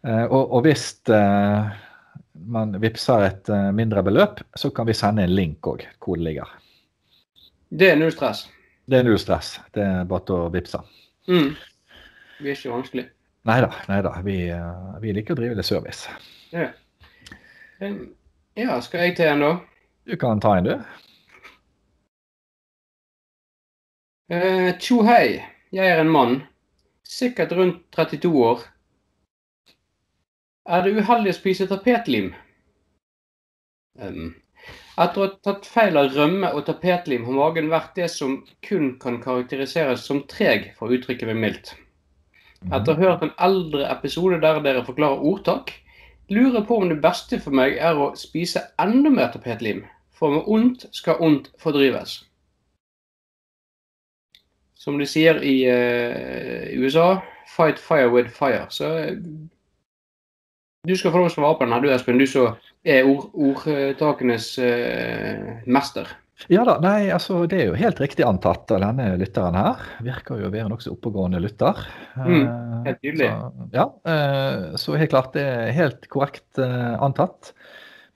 Eh, 0.08 0.26
og, 0.26 0.52
og 0.54 0.62
hvis 0.68 0.92
uh, 1.10 1.66
man 2.48 2.76
vippser 2.82 3.26
et 3.26 3.50
uh, 3.50 3.72
mindre 3.76 4.04
beløp, 4.06 4.44
så 4.56 4.70
kan 4.70 4.88
vi 4.88 4.96
sende 4.98 5.26
en 5.26 5.34
link 5.34 5.66
òg, 5.68 5.88
hvor 6.04 6.20
det 6.20 6.28
ligger. 6.30 6.52
Det 7.70 7.92
er 7.92 7.98
null 8.00 8.14
stress. 8.14 8.46
Det 8.88 9.00
er 9.00 9.08
null 9.08 9.18
stress. 9.20 9.58
Det 9.74 9.84
er 9.84 10.06
bare 10.08 10.38
å 10.38 10.52
vippse. 10.54 10.80
Mm. 11.28 11.56
Vi 12.38 12.52
er 12.52 12.54
ikke 12.54 12.76
vanskelig. 12.76 13.08
Nei 13.48 13.58
da, 13.64 13.72
nei 13.90 13.98
da. 14.06 14.14
Vi, 14.24 14.38
uh, 14.54 14.94
vi 15.02 15.18
liker 15.18 15.34
å 15.34 15.42
drive 15.42 15.58
litt 15.58 15.68
service. 15.68 16.06
Ja. 16.54 16.70
Ja, 18.58 18.78
skal 18.82 19.08
jeg 19.08 19.18
til 19.18 19.34
en, 19.34 19.44
da? 19.44 19.52
Du 20.08 20.16
kan 20.22 20.40
ta 20.42 20.56
en, 20.58 20.70
du. 20.70 20.78
Tjo 24.84 25.02
hei, 25.08 25.38
jeg 25.76 25.88
er 25.92 26.00
en 26.00 26.12
mann, 26.12 26.42
sikkert 27.04 27.52
rundt 27.52 27.84
32 27.96 28.32
år. 28.44 28.62
Er 30.68 30.84
det 30.84 30.98
uheldig 31.00 31.32
å 31.32 31.38
spise 31.38 31.68
tapetlim? 31.68 32.34
Um, 33.98 34.36
etter 35.00 35.22
å 35.22 35.26
ha 35.26 35.34
tatt 35.48 35.68
feil 35.70 35.98
av 36.00 36.14
rømme 36.16 36.52
og 36.54 36.66
tapetlim 36.68 37.26
har 37.28 37.38
magen 37.38 37.72
vært 37.72 37.96
det 38.00 38.08
som 38.14 38.40
kun 38.66 38.96
kan 39.02 39.20
karakteriseres 39.24 40.06
som 40.08 40.24
treg, 40.32 40.72
for 40.78 40.88
å 40.88 40.98
uttrykke 40.98 41.28
meg 41.30 41.40
mildt. 41.44 41.74
Etter 42.68 42.94
å 42.94 42.98
ha 42.98 43.04
hørt 43.04 43.28
en 43.28 43.36
eldre 43.48 43.88
episode 43.92 44.40
der 44.44 44.62
dere 44.66 44.86
forklarer 44.88 45.24
ordtak, 45.32 45.74
lurer 46.34 46.64
på 46.68 46.80
om 46.82 46.90
det 46.92 47.02
beste 47.04 47.40
for 47.44 47.56
meg 47.56 47.78
er 47.78 48.00
å 48.00 48.14
spise 48.20 48.66
enda 48.82 49.12
mer 49.14 49.32
tapetlim. 49.36 49.86
For 50.18 50.34
med 50.34 50.50
ondt 50.50 50.88
skal 50.98 51.22
ondt 51.22 51.52
fordrives. 51.62 52.24
Som 54.88 55.02
de 55.02 55.08
sier 55.10 55.42
i 55.44 55.58
uh, 55.68 56.70
USA, 56.80 57.18
fight 57.52 57.82
fire 57.82 58.08
with 58.14 58.32
fire. 58.32 58.64
Så 58.72 58.88
eh, 59.02 59.18
du 60.88 60.96
skal 60.96 61.12
få 61.12 61.20
lov 61.20 61.28
til 61.28 61.36
å 61.36 61.42
svare 61.42 61.58
på 61.60 61.68
den 61.68 61.76
her, 61.76 61.84
du 61.84 61.92
Espen. 61.92 62.22
Du 62.22 62.28
som 62.30 62.56
er 62.88 63.10
ord, 63.10 63.28
ordtakenes 63.36 64.54
uh, 64.64 65.60
mester. 65.68 66.16
Ja 66.54 66.62
da, 66.68 66.76
nei, 66.84 67.10
altså 67.10 67.42
det 67.50 67.58
er 67.58 67.72
jo 67.72 67.78
helt 67.80 68.00
riktig 68.00 68.22
antatt 68.28 68.70
av 68.70 68.84
denne 68.84 69.10
lytteren 69.18 69.58
her. 69.58 69.82
Virker 70.06 70.38
jo 70.38 70.52
å 70.52 70.54
være 70.54 70.70
nokså 70.70 70.94
oppegående 70.94 71.42
lytter. 71.42 71.80
Mm, 72.14 72.44
helt 72.86 73.00
tydelig. 73.02 73.30
Så, 73.32 73.70
ja, 73.74 73.86
eh, 74.14 74.68
så 74.78 74.98
helt 75.02 75.14
klart 75.16 75.34
det 75.34 75.48
er 75.50 75.74
helt 75.74 76.06
korrekt 76.14 76.62
eh, 76.62 76.94
antatt. 77.04 77.56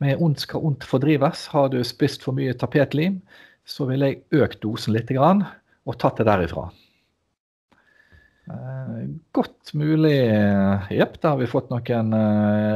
Med 0.05 0.21
ondt 0.21 0.45
skal 0.45 0.67
ondt 0.69 0.85
fordrives. 0.85 1.47
Har 1.49 1.73
du 1.73 1.79
spist 1.85 2.21
for 2.25 2.37
mye 2.37 2.53
tapetlim, 2.61 3.17
så 3.65 3.89
ville 3.89 4.13
jeg 4.13 4.43
økt 4.45 4.61
dosen 4.61 4.93
litt 4.93 5.09
grann, 5.09 5.41
og 5.87 5.97
tatt 6.01 6.21
det 6.21 6.27
derifra. 6.29 6.67
Eh, 8.51 8.97
godt 9.33 9.71
mulig 9.77 10.17
Jepp, 10.93 11.19
da 11.21 11.33
har 11.33 11.39
vi 11.41 11.49
fått 11.49 11.71
noen 11.71 12.13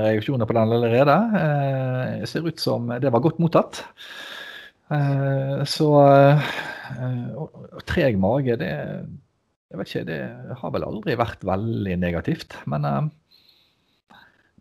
reaksjoner 0.05 0.47
på 0.47 0.55
den 0.57 0.75
allerede. 0.77 1.17
Det 2.21 2.29
ser 2.31 2.47
ut 2.47 2.61
som 2.61 2.89
det 2.89 3.11
var 3.13 3.23
godt 3.25 3.41
mottatt. 3.43 3.83
Eh, 4.93 5.61
så 5.65 5.91
treg 7.89 8.17
mage, 8.21 8.57
det 8.61 8.71
jeg 9.75 9.79
vet 9.81 9.89
ikke, 9.89 10.05
det 10.07 10.57
har 10.61 10.71
vel 10.71 10.85
aldri 10.87 11.15
vært 11.19 11.41
veldig 11.43 11.95
negativt. 11.99 12.53
Men, 12.71 12.85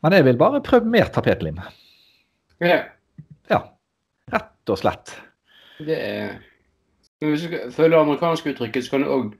men 0.03 0.17
jeg 0.17 0.27
vil 0.27 0.41
bare 0.41 0.63
prøve 0.65 0.91
mer 0.91 1.13
tapetlim. 1.15 1.61
Ja. 2.65 2.81
ja. 3.53 3.61
Rett 4.33 4.73
og 4.73 4.81
slett. 4.81 5.13
Det 5.85 5.99
er 6.01 6.35
Hvis 7.25 7.47
du 7.49 7.57
følger 7.75 8.01
amerikanske 8.01 8.55
uttrykket, 8.55 8.87
så 8.87 8.95
kan 8.95 9.05
du 9.05 9.11
òg 9.13 9.33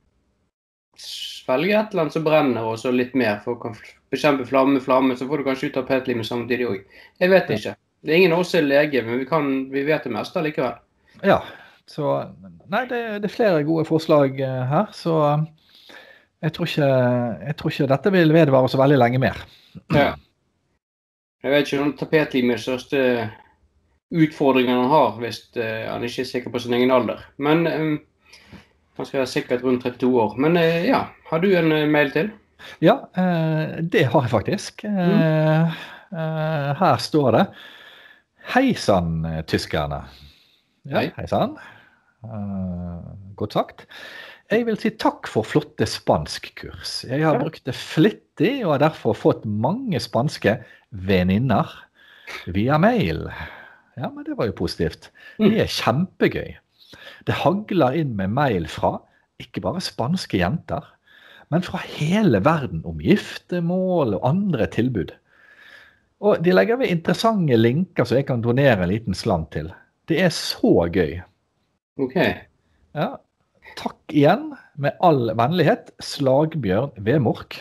svelge 0.99 1.75
et 1.75 1.91
eller 1.91 2.05
annet 2.05 2.15
som 2.15 2.25
brenner, 2.25 2.65
og 2.65 2.79
så 2.81 2.91
litt 2.93 3.13
mer 3.17 3.41
for 3.43 3.59
å 3.59 3.73
bekjempe 4.13 4.47
flamme 4.49 4.77
med 4.77 4.85
flamme. 4.85 5.17
Så 5.17 5.27
får 5.29 5.41
du 5.41 5.47
kanskje 5.47 5.69
ut 5.69 5.77
tapetlimet 5.77 6.27
samtidig 6.27 6.69
òg. 6.69 6.81
Jeg 7.21 7.33
vet 7.33 7.51
ikke. 7.57 7.75
Det 8.05 8.13
er 8.13 8.21
ingen 8.21 8.35
av 8.35 8.43
oss 8.43 8.53
som 8.53 8.61
er 8.61 8.69
lege, 8.69 9.03
men 9.05 9.21
vi, 9.21 9.27
kan, 9.29 9.51
vi 9.73 9.85
vet 9.85 10.05
det 10.05 10.13
meste 10.13 10.43
likevel. 10.45 10.77
Ja. 11.25 11.39
Så 11.89 12.11
Nei, 12.65 12.81
det, 12.89 12.99
det, 13.21 13.29
er 13.29 13.33
flere 13.33 13.65
gode 13.65 13.85
forslag 13.85 14.39
uh, 14.41 14.61
her. 14.69 14.91
Så 14.93 15.15
uh, 15.21 15.43
jeg, 16.41 16.53
tror 16.53 16.69
ikke, 16.69 16.91
jeg, 17.45 17.57
tror 17.59 17.73
ikke, 17.73 17.89
dette 17.93 18.13
vil 18.13 18.33
vedvare 18.33 18.69
så 18.71 18.81
veldig 18.81 18.99
lenge 19.01 19.21
mer. 19.21 19.41
Ja. 19.93 20.13
Jeg 21.45 21.53
vet 21.53 21.69
ikke 21.69 21.83
om 21.83 21.91
tapetlimet 21.97 22.57
er 22.57 22.63
største 22.63 23.01
utfordringen 24.13 24.77
han 24.77 24.91
har 24.91 25.15
hvis 25.21 25.41
uh, 25.57 25.85
han 25.89 26.03
ikke 26.05 26.25
er 26.25 26.29
sikker 26.29 26.53
på 26.53 26.61
sin 26.63 26.75
egen 26.77 26.93
alder. 26.93 27.23
Men 27.37 27.65
han 27.65 29.07
skal 29.07 29.21
være 29.21 29.31
sikkert 29.31 29.63
rundt 29.65 29.83
32 29.83 30.11
år. 30.21 30.35
Men 30.39 30.55
ja, 30.87 31.01
har 31.29 31.41
du 31.43 31.49
en 31.51 31.73
mail 31.91 32.13
til? 32.13 32.29
Ja, 32.79 32.95
det 33.81 34.05
har 34.13 34.23
jeg 34.23 34.31
faktisk. 34.31 34.85
Mm. 34.87 35.73
her 36.79 37.01
står 37.03 37.35
det 37.35 37.41
Hei 38.53 38.71
sann, 38.79 39.25
tyskerne. 39.51 39.99
Ja, 40.87 41.03
hei 41.17 41.25
sann. 41.27 41.57
Godt 43.35 43.57
sagt. 43.57 43.85
Jeg 44.53 44.67
vil 44.67 44.77
si 44.77 44.91
takk 45.01 45.25
for 45.25 45.47
flotte 45.47 45.87
spanskkurs. 45.89 46.99
Jeg 47.09 47.23
har 47.25 47.39
brukt 47.41 47.63
det 47.65 47.73
flittig 47.73 48.59
og 48.61 48.75
har 48.75 48.83
derfor 48.83 49.17
fått 49.17 49.47
mange 49.49 49.97
spanske 50.01 50.59
venninner 50.93 51.71
via 52.53 52.77
mail. 52.81 53.25
Ja, 53.95 54.09
men 54.11 54.25
det 54.27 54.37
var 54.37 54.49
jo 54.49 54.57
positivt. 54.57 55.11
Mm. 55.39 55.49
Det 55.49 55.61
er 55.63 55.71
kjempegøy. 55.71 56.55
Det 57.27 57.41
hagler 57.41 57.95
inn 57.97 58.15
med 58.17 58.33
mail 58.35 58.67
fra 58.71 58.97
ikke 59.41 59.63
bare 59.63 59.83
spanske 59.83 60.39
jenter, 60.39 60.83
men 61.51 61.63
fra 61.65 61.81
hele 61.83 62.41
verden 62.45 62.81
om 62.87 63.01
giftermål 63.03 64.17
og 64.17 64.27
andre 64.27 64.67
tilbud. 64.71 65.13
Og 66.25 66.41
de 66.43 66.53
legger 66.55 66.79
ved 66.79 66.93
interessante 66.93 67.57
linker 67.59 68.07
så 68.07 68.19
jeg 68.19 68.29
kan 68.29 68.43
donere 68.43 68.85
en 68.85 68.91
liten 68.91 69.17
slant 69.17 69.51
til. 69.55 69.71
Det 70.09 70.21
er 70.23 70.31
så 70.33 70.87
gøy. 70.93 71.19
Ok. 72.01 72.15
Ja. 72.95 73.15
Takk 73.75 74.13
igjen, 74.13 74.53
med 74.79 74.95
all 75.03 75.31
vennlighet, 75.35 75.89
Slagbjørn 76.03 76.93
Vemork. 77.03 77.57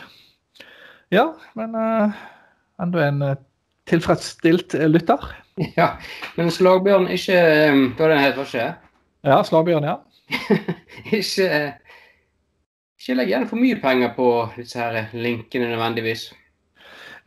Ja, 1.14 1.30
men 1.58 1.74
uh, 1.74 2.12
enda 2.82 3.08
en 3.08 3.22
uh, 3.24 3.32
tilfredsstilt 3.90 4.76
uh, 4.78 4.86
lytter. 4.90 5.24
Ja, 5.78 5.94
men 6.34 6.50
Slagbjørn, 6.50 7.06
ikke 7.14 7.38
Hva 7.94 8.08
det 8.10 8.18
heter 8.18 8.50
det? 8.50 8.68
Ja, 9.24 9.38
Slagbjørn, 9.46 9.86
ja. 9.86 9.98
ikke 11.20 11.48
ikke 13.04 13.18
legg 13.18 13.28
igjen 13.28 13.48
for 13.50 13.60
mye 13.60 13.76
penger 13.82 14.14
på 14.16 14.26
disse 14.56 14.80
her 14.80 15.10
linkene 15.12 15.66
nødvendigvis. 15.68 16.22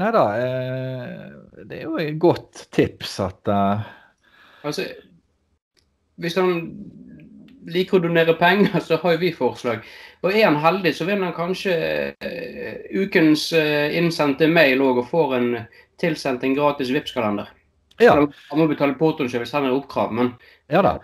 Nei 0.01 0.07
da, 0.15 0.23
eh, 0.33 1.19
det 1.69 1.77
er 1.77 1.83
jo 1.83 1.99
et 2.01 2.17
godt 2.17 2.63
tips 2.73 3.19
at 3.21 3.51
uh... 3.53 3.83
Altså, 4.65 4.87
hvis 6.17 6.37
han 6.37 6.55
liker 7.69 7.99
å 7.99 8.07
donere 8.07 8.33
penger, 8.39 8.79
så 8.87 8.97
har 9.03 9.13
jo 9.13 9.21
vi 9.21 9.29
forslag. 9.37 9.85
Og 10.25 10.31
er 10.31 10.47
han 10.47 10.57
heldig, 10.63 10.95
så 10.97 11.05
vinner 11.05 11.29
han 11.29 11.37
kanskje 11.37 11.77
uh, 12.25 12.81
ukens 12.97 13.51
innsendte 13.53 14.49
mail 14.49 14.81
òg, 14.81 15.03
og 15.03 15.11
får 15.13 15.37
en 15.37 15.51
tilsendt 16.01 16.45
en 16.45 16.57
gratis 16.57 16.89
Vipps-kalender. 16.89 17.53
Ja. 18.03 18.15
Han 18.51 18.59
må 18.59 18.67
betale 18.69 18.97
portoen 18.99 19.29
selv 19.31 19.45
hvis 19.45 19.55
han 19.55 19.65
er 19.67 19.75
oppkrav, 19.75 20.11
men 20.13 20.33
Ja 20.71 20.83
da. 20.85 20.97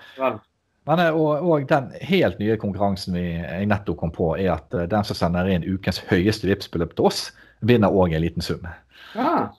Men, 0.83 0.99
og, 1.15 1.45
og, 1.47 1.63
den 1.69 1.93
helt 2.03 2.41
nye 2.43 2.57
konkurransen 2.59 3.15
vi 3.15 3.23
jeg 3.37 3.69
nettopp 3.71 4.01
kom 4.01 4.11
på, 4.11 4.33
er 4.35 4.57
at 4.57 4.73
den 4.91 5.07
som 5.07 5.15
sender 5.15 5.47
inn 5.47 5.63
ukens 5.63 6.01
høyeste 6.09 6.49
Vipps-beløp 6.49 6.91
til 6.97 7.07
oss, 7.07 7.21
vinner 7.63 7.93
òg 7.93 8.11
en 8.11 8.25
liten 8.25 8.43
sum. 8.43 8.67
Ja, 9.15 9.53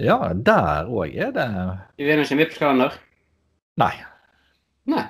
Ja, 0.00 0.32
der 0.32 0.88
òg 0.88 1.12
er 1.12 1.32
det 1.34 1.46
Vi 1.98 2.06
vinner 2.06 2.24
ikke 2.24 2.36
en 2.36 2.40
Vipps-kalender? 2.40 2.94
Nei. 3.80 3.92
Nei. 4.88 5.04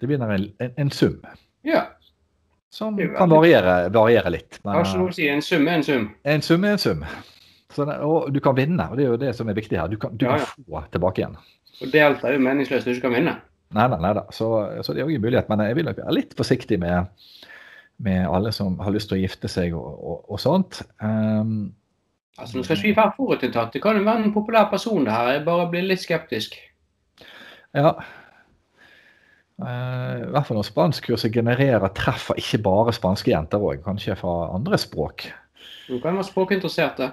Det 0.00 0.08
vinner 0.08 0.32
en, 0.34 0.48
en, 0.58 0.72
en 0.78 0.90
sum. 0.90 1.20
Ja. 1.66 1.84
Som 2.70 2.98
kan 2.98 3.30
variere, 3.30 3.88
variere 3.92 4.30
litt. 4.30 4.60
Men, 4.62 4.74
Har 4.74 4.86
ikke 4.86 5.00
noe 5.00 5.12
å 5.12 5.16
si. 5.16 5.28
En 5.30 5.42
sum 5.42 5.66
er 5.68 5.78
en 5.78 5.84
sum. 5.86 6.08
En 6.24 6.44
sum 6.44 6.66
er 6.66 6.76
en 6.76 6.82
sum. 6.82 7.04
Det, 7.76 7.84
og 8.00 8.30
du 8.32 8.40
kan 8.40 8.56
vinne, 8.56 8.86
og 8.88 8.96
det 8.96 9.04
er 9.04 9.12
jo 9.12 9.20
det 9.20 9.34
som 9.36 9.48
er 9.50 9.56
viktig 9.58 9.76
her. 9.76 9.90
Du 9.92 9.98
kan, 10.00 10.14
du 10.16 10.24
ja, 10.24 10.38
ja. 10.40 10.46
kan 10.46 10.64
få 10.64 10.84
tilbake 10.94 11.22
igjen. 11.22 11.36
Og 11.78 11.92
delta 11.92 12.30
er 12.30 12.38
jo 12.38 12.44
meningsløst 12.46 12.88
hvis 12.88 12.96
du 12.96 13.00
ikke 13.02 13.08
kan 13.10 13.18
vinne. 13.18 13.34
Nei, 13.76 13.84
nei, 13.92 13.98
nei 14.00 14.14
da. 14.16 14.24
Så, 14.32 14.48
så 14.82 14.94
det 14.96 15.02
er 15.02 15.10
òg 15.10 15.18
en 15.18 15.24
mulighet. 15.26 15.50
Men 15.52 15.66
jeg 15.66 15.76
vil 15.76 15.86
nok 15.90 16.00
være 16.00 16.16
litt 16.16 16.32
forsiktig 16.38 16.80
med 16.80 17.10
med 17.98 18.28
alle 18.28 18.52
som 18.54 18.78
har 18.82 18.94
lyst 18.94 19.10
til 19.10 19.18
å 19.18 19.24
gifte 19.24 19.50
seg 19.50 19.74
og, 19.76 19.88
og, 19.98 20.22
og 20.30 20.40
sånt. 20.42 20.80
Um, 21.02 21.72
altså, 22.38 22.58
Nå 22.58 22.64
skal 22.64 22.78
ikke 22.78 22.86
vi 22.86 22.94
være 22.96 23.14
forutinntatt. 23.16 23.72
Det 23.74 23.82
kan 23.82 23.98
jo 23.98 24.06
være 24.06 24.28
en 24.28 24.34
populær 24.34 24.68
person, 24.70 25.04
det 25.06 25.14
her. 25.14 25.32
Jeg 25.34 25.44
bare 25.48 25.66
blir 25.72 25.86
litt 25.88 26.04
skeptisk. 26.04 26.54
Ja. 27.76 27.96
Uh, 29.58 29.66
I 29.66 30.30
hvert 30.30 30.46
fall 30.46 30.60
når 30.60 30.68
spanskkurset 30.68 31.34
genererer 31.34 31.90
treffer 31.98 32.38
ikke 32.38 32.62
bare 32.68 32.94
spanske 32.94 33.34
jenter 33.34 33.62
òg, 33.62 33.82
kanskje 33.86 34.14
fra 34.18 34.52
andre 34.54 34.78
språk. 34.78 35.26
Du 35.88 35.98
kan 35.98 36.14
være 36.14 36.28
språkinteresserte. 36.28 37.10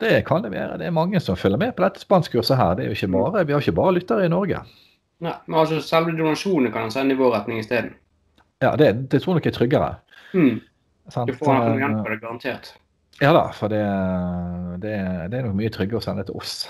Det 0.00 0.24
kan 0.28 0.42
det 0.44 0.52
være. 0.52 0.78
Det 0.80 0.86
er 0.86 0.94
mange 0.94 1.20
som 1.20 1.38
følger 1.40 1.60
med 1.60 1.72
på 1.76 1.84
dette 1.84 2.02
spanskkurset 2.02 2.58
her. 2.58 2.74
Det 2.76 2.84
er 2.84 2.90
jo 2.90 2.96
ikke 2.98 3.12
bare, 3.14 3.46
vi 3.46 3.54
har 3.54 3.64
ikke 3.64 3.78
bare 3.78 3.94
lyttere 3.96 4.26
i 4.26 4.32
Norge. 4.32 4.60
Nei, 5.24 5.32
men 5.46 5.60
altså 5.60 5.80
Selve 5.80 6.12
donasjonen 6.12 6.72
kan 6.72 6.86
han 6.86 6.92
sende 6.92 7.14
i 7.14 7.18
vår 7.18 7.32
retning 7.38 7.62
isteden. 7.62 7.94
Ja, 8.60 8.74
det, 8.76 9.10
det 9.12 9.22
tror 9.22 9.34
jeg 9.34 9.40
nok 9.40 9.46
er 9.48 9.56
tryggere. 9.56 9.92
Mm. 10.36 10.58
Du 11.06 11.32
får 11.38 11.54
noe 11.54 11.78
igjen 11.78 11.96
for 12.02 12.12
det, 12.12 12.18
garantert. 12.20 12.74
Ja 13.22 13.30
da, 13.32 13.46
for 13.56 13.72
det, 13.72 13.84
det, 14.82 14.92
det 15.32 15.38
er 15.38 15.46
nok 15.46 15.56
mye 15.56 15.72
tryggere 15.72 16.02
å 16.02 16.04
sende 16.04 16.26
til 16.28 16.36
oss. 16.36 16.66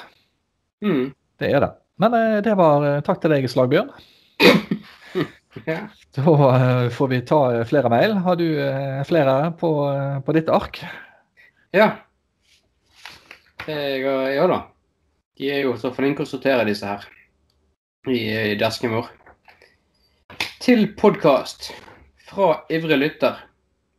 Mm. 0.84 1.10
Det 1.40 1.50
er 1.50 1.62
det. 1.64 1.72
Men 2.02 2.14
eh, 2.14 2.38
det 2.44 2.54
var 2.58 2.86
eh, 2.86 3.02
takk 3.06 3.22
til 3.22 3.34
deg, 3.34 3.48
Slagbjørn. 3.50 3.90
ja. 5.70 5.80
Da 6.16 6.22
uh, 6.22 6.86
får 6.92 7.10
vi 7.10 7.22
ta 7.26 7.40
flere 7.66 7.90
mail. 7.92 8.18
Har 8.26 8.38
du 8.38 8.46
flere 9.08 9.36
på, 9.58 9.72
på, 10.26 10.36
ditt 10.36 10.52
ark? 10.52 10.82
Ja. 11.74 11.90
Ja 13.68 14.46
da. 14.46 14.58
De 15.36 15.50
er 15.50 15.64
jo 15.66 15.74
så 15.78 15.90
flinke 15.94 16.22
å 16.22 16.28
sortere 16.28 16.64
disse 16.68 16.86
her 16.86 17.06
i, 18.06 18.18
i 18.52 18.54
desken 18.58 18.94
vår. 18.94 19.08
Til 20.62 20.86
podkast 20.98 21.72
fra 22.28 22.62
ivrig 22.70 22.98
lytter 23.00 23.40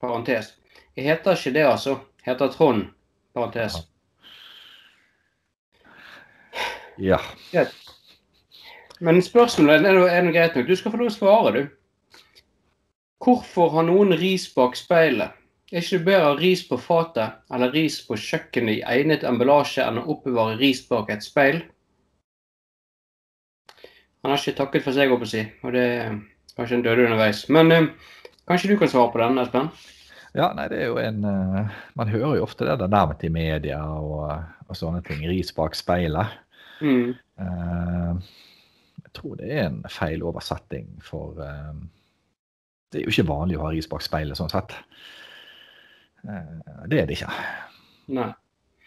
parentes. 0.02 0.54
Jeg 0.96 1.10
heter 1.10 1.36
ikke 1.36 1.54
det, 1.54 1.66
altså. 1.68 1.98
Jeg 2.24 2.34
heter 2.34 2.54
Trond, 2.56 2.88
parentes. 3.36 3.76
Ja. 6.98 7.20
ja. 7.52 7.68
Men 9.00 9.22
spørsmålet 9.22 9.86
er 9.86 10.00
noe 10.26 10.34
greit 10.34 10.56
nok. 10.56 10.68
Du 10.68 10.76
skal 10.76 10.94
få 10.96 11.02
lov 11.04 11.12
å 11.12 11.18
svare, 11.18 11.52
du. 11.54 12.24
Hvorfor 13.22 13.76
har 13.76 13.86
noen 13.86 14.16
ris 14.18 14.48
bak 14.56 14.80
speilet? 14.80 15.36
Er 15.68 15.82
ikke 15.82 15.98
det 15.98 16.06
bedre 16.08 16.24
å 16.24 16.28
ha 16.32 16.36
ris 16.40 16.62
på 16.64 16.78
fatet 16.80 17.42
eller 17.52 17.74
ris 17.76 17.98
på 18.08 18.16
kjøkkenet 18.16 18.78
i 18.78 18.84
egnet 18.88 19.26
emballasje 19.28 19.84
enn 19.84 20.00
å 20.00 20.06
oppbevare 20.14 20.56
ris 20.62 20.80
bak 20.88 21.12
et 21.12 21.26
speil? 21.26 21.60
Han 24.24 24.32
har 24.32 24.40
ikke 24.40 24.56
takket 24.62 24.86
for 24.86 24.96
seg, 24.96 25.12
å 25.12 25.28
si, 25.28 25.44
og 25.68 25.76
det 25.76 25.84
er 25.84 26.16
kanskje 26.56 26.80
en 26.80 26.86
døde 26.86 27.10
underveis. 27.10 27.44
Men 27.52 27.74
eh, 27.76 27.90
kanskje 28.48 28.72
du 28.72 28.78
kan 28.80 28.92
svare 28.92 29.12
på 29.12 29.22
den, 29.22 29.42
Espen? 29.44 29.68
Ja, 30.38 30.54
nei, 30.56 30.70
det 30.72 30.80
er 30.80 30.90
jo 30.92 30.98
en 31.02 31.24
uh, 31.26 31.78
Man 31.98 32.12
hører 32.12 32.38
jo 32.38 32.46
ofte 32.46 32.68
det 32.68 32.78
der 32.80 32.92
nærmest 32.92 33.24
i 33.26 33.32
media 33.34 33.80
og, 33.84 34.28
og, 34.68 34.74
sånne 34.78 35.02
ting. 35.04 35.24
Ris 35.28 35.52
bak 35.56 35.76
speilet. 35.76 36.36
Mm. 36.80 37.12
Uh, 37.42 38.20
jeg 39.04 39.14
tror 39.20 39.38
det 39.40 39.52
er 39.52 39.64
en 39.68 39.84
feil 39.92 40.24
oversetting, 40.24 40.90
for 41.04 41.40
uh, 41.44 41.76
det 42.92 43.02
er 43.02 43.08
jo 43.08 43.16
ikke 43.16 43.32
vanlig 43.32 43.60
å 43.60 43.66
ha 43.66 43.76
ris 43.76 43.90
bak 43.92 44.06
speilet 44.06 44.40
sånn 44.40 44.54
sett. 44.54 44.76
Uh, 46.26 46.86
det 46.90 47.02
er 47.02 47.10
det 47.10 47.18
ikke. 47.18 47.32
Nei. 48.18 48.32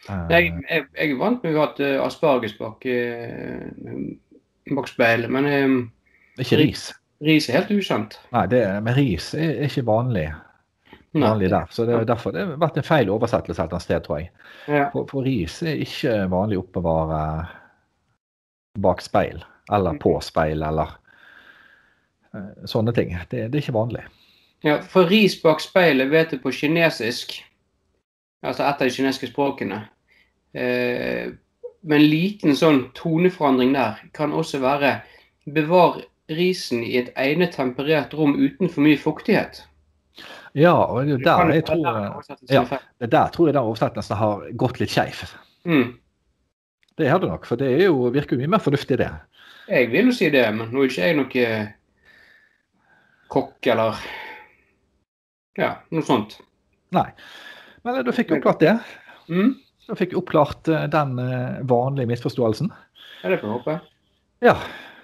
Jeg, 0.09 0.47
jeg, 0.65 0.85
jeg, 0.97 1.11
er 1.13 1.19
vant 1.21 1.43
med 1.45 1.55
å 1.55 1.61
ha 1.61 1.65
hatt 1.69 1.81
asparges 2.07 2.55
bak, 2.57 2.87
bak 4.73 4.89
speilet, 4.89 5.29
men 5.29 5.51
Ikke 6.41 6.57
ris? 6.57 6.87
Ris 7.21 7.51
er 7.51 7.59
helt 7.59 7.75
ukjent. 7.75 8.17
Nei, 8.33 8.47
det, 8.49 8.63
men 8.81 8.97
ris 8.97 9.35
er, 9.37 9.59
ikke 9.67 9.85
vanlig 9.91 10.31
vanlig 11.13 11.51
der. 11.51 11.67
Så 11.71 11.85
det 11.85 11.95
er 11.99 12.07
derfor 12.09 12.33
det 12.33 12.47
har 12.47 12.61
vært 12.63 12.79
en 12.79 12.87
feil 12.87 13.11
oversettelse 13.11 13.67
et 13.67 13.83
sted, 13.83 14.03
tror 14.07 14.23
jeg. 14.23 14.31
Ja. 14.71 14.89
For, 14.93 15.05
for, 15.11 15.27
ris 15.27 15.61
er 15.67 15.83
ikke 15.85 16.17
vanlig 16.33 16.61
å 16.61 16.65
oppbevare 16.65 17.21
bak 18.81 19.03
speil, 19.03 19.43
eller 19.75 19.99
på 20.01 20.15
speil, 20.25 20.63
eller 20.63 20.97
sånne 22.69 22.95
ting. 22.95 23.15
Det, 23.29 23.49
det, 23.51 23.59
er 23.59 23.65
ikke 23.65 23.77
vanlig. 23.77 24.05
Ja, 24.63 24.81
for 24.85 25.09
ris 25.09 25.39
bak 25.43 25.63
speilet 25.65 26.11
vet 26.13 26.35
du 26.35 26.41
på 26.43 26.53
kinesisk, 26.53 27.39
altså 28.45 28.67
et 28.67 28.83
av 28.83 28.89
de 28.89 28.93
kinesiske 28.93 29.31
språkene. 29.31 29.87
Eh, 30.53 31.33
men 31.81 31.97
en 31.97 32.11
liten 32.13 32.57
sånn 32.59 32.83
toneforandring 32.97 33.73
der 33.73 34.03
kan 34.17 34.35
også 34.37 34.61
være 34.61 34.99
bevar 35.49 36.03
risen 36.31 36.85
i 36.85 36.99
et 37.01 37.09
egnet 37.19 37.57
temperert 37.57 38.13
rom 38.15 38.37
uten 38.37 38.69
for 38.69 38.85
mye 38.85 39.01
fuktighet. 39.01 39.63
Ja, 40.59 40.75
og 40.75 41.07
det 41.07 41.21
er 41.21 41.25
der 41.25 41.55
jeg 41.55 41.65
tror, 41.65 42.23
ja, 42.51 42.65
det 43.01 43.11
der 43.13 43.33
tror 43.33 43.49
jeg 43.49 43.55
den 43.55 43.63
oversettelsen 43.65 44.19
har 44.19 44.47
gått 44.59 44.81
litt 44.83 44.93
skeiv. 44.93 45.25
Mm. 45.65 45.95
Det 46.99 47.09
har 47.09 47.21
det 47.23 47.31
nok, 47.31 47.47
for 47.49 47.57
det 47.57 47.71
jo, 47.81 48.11
virker 48.13 48.37
jo 48.37 48.43
mye 48.43 48.57
mer 48.57 48.63
fornuftig, 48.63 48.99
det. 49.01 49.09
Jeg 49.71 49.89
vil 49.93 50.11
jo 50.11 50.17
si 50.17 50.29
det, 50.35 50.45
men 50.53 50.73
nå 50.75 50.83
er 50.83 50.91
ikke 50.91 51.07
jeg 51.07 51.17
noe 51.17 51.45
kokk 53.31 53.71
eller 53.71 54.03
ja, 55.59 55.73
noe 55.91 56.07
sånt. 56.07 56.39
Nei. 56.95 57.09
Men 57.87 58.03
da 58.05 58.15
fikk 58.15 58.31
vi 58.31 58.39
oppklart 58.39 58.63
det. 58.63 58.77
Mm. 59.31 59.55
Da 59.89 59.97
fikk 59.99 60.15
vi 60.15 60.21
oppklart 60.21 60.69
eh, 60.69 60.87
den 60.93 61.17
eh, 61.23 61.61
vanlige 61.71 62.11
misforståelsen. 62.13 62.71
Ja, 63.23 63.33
det 63.33 63.41
får 63.41 63.49
vi 63.49 63.57
håpe. 63.59 63.79
Ja, 64.45 64.57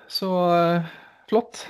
så 0.09 0.31
eh, 0.55 0.91
flott. 1.31 1.67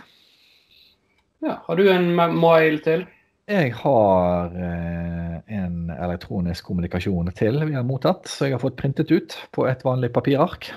Ja, 1.45 1.61
Har 1.67 1.77
du 1.77 1.89
en 1.93 2.15
mail 2.17 2.81
til? 2.85 3.05
Jeg 3.47 3.77
har 3.79 4.55
eh, 4.59 5.35
en 5.55 5.91
elektronisk 5.95 6.67
kommunikasjon 6.67 7.31
til 7.39 7.61
vi 7.69 7.77
har 7.77 7.85
mottatt, 7.87 8.27
så 8.27 8.49
jeg 8.49 8.57
har 8.57 8.63
fått 8.65 8.79
printet 8.81 9.13
ut 9.15 9.37
på 9.55 9.69
et 9.71 9.85
vanlig 9.87 10.11
papirark. 10.17 10.73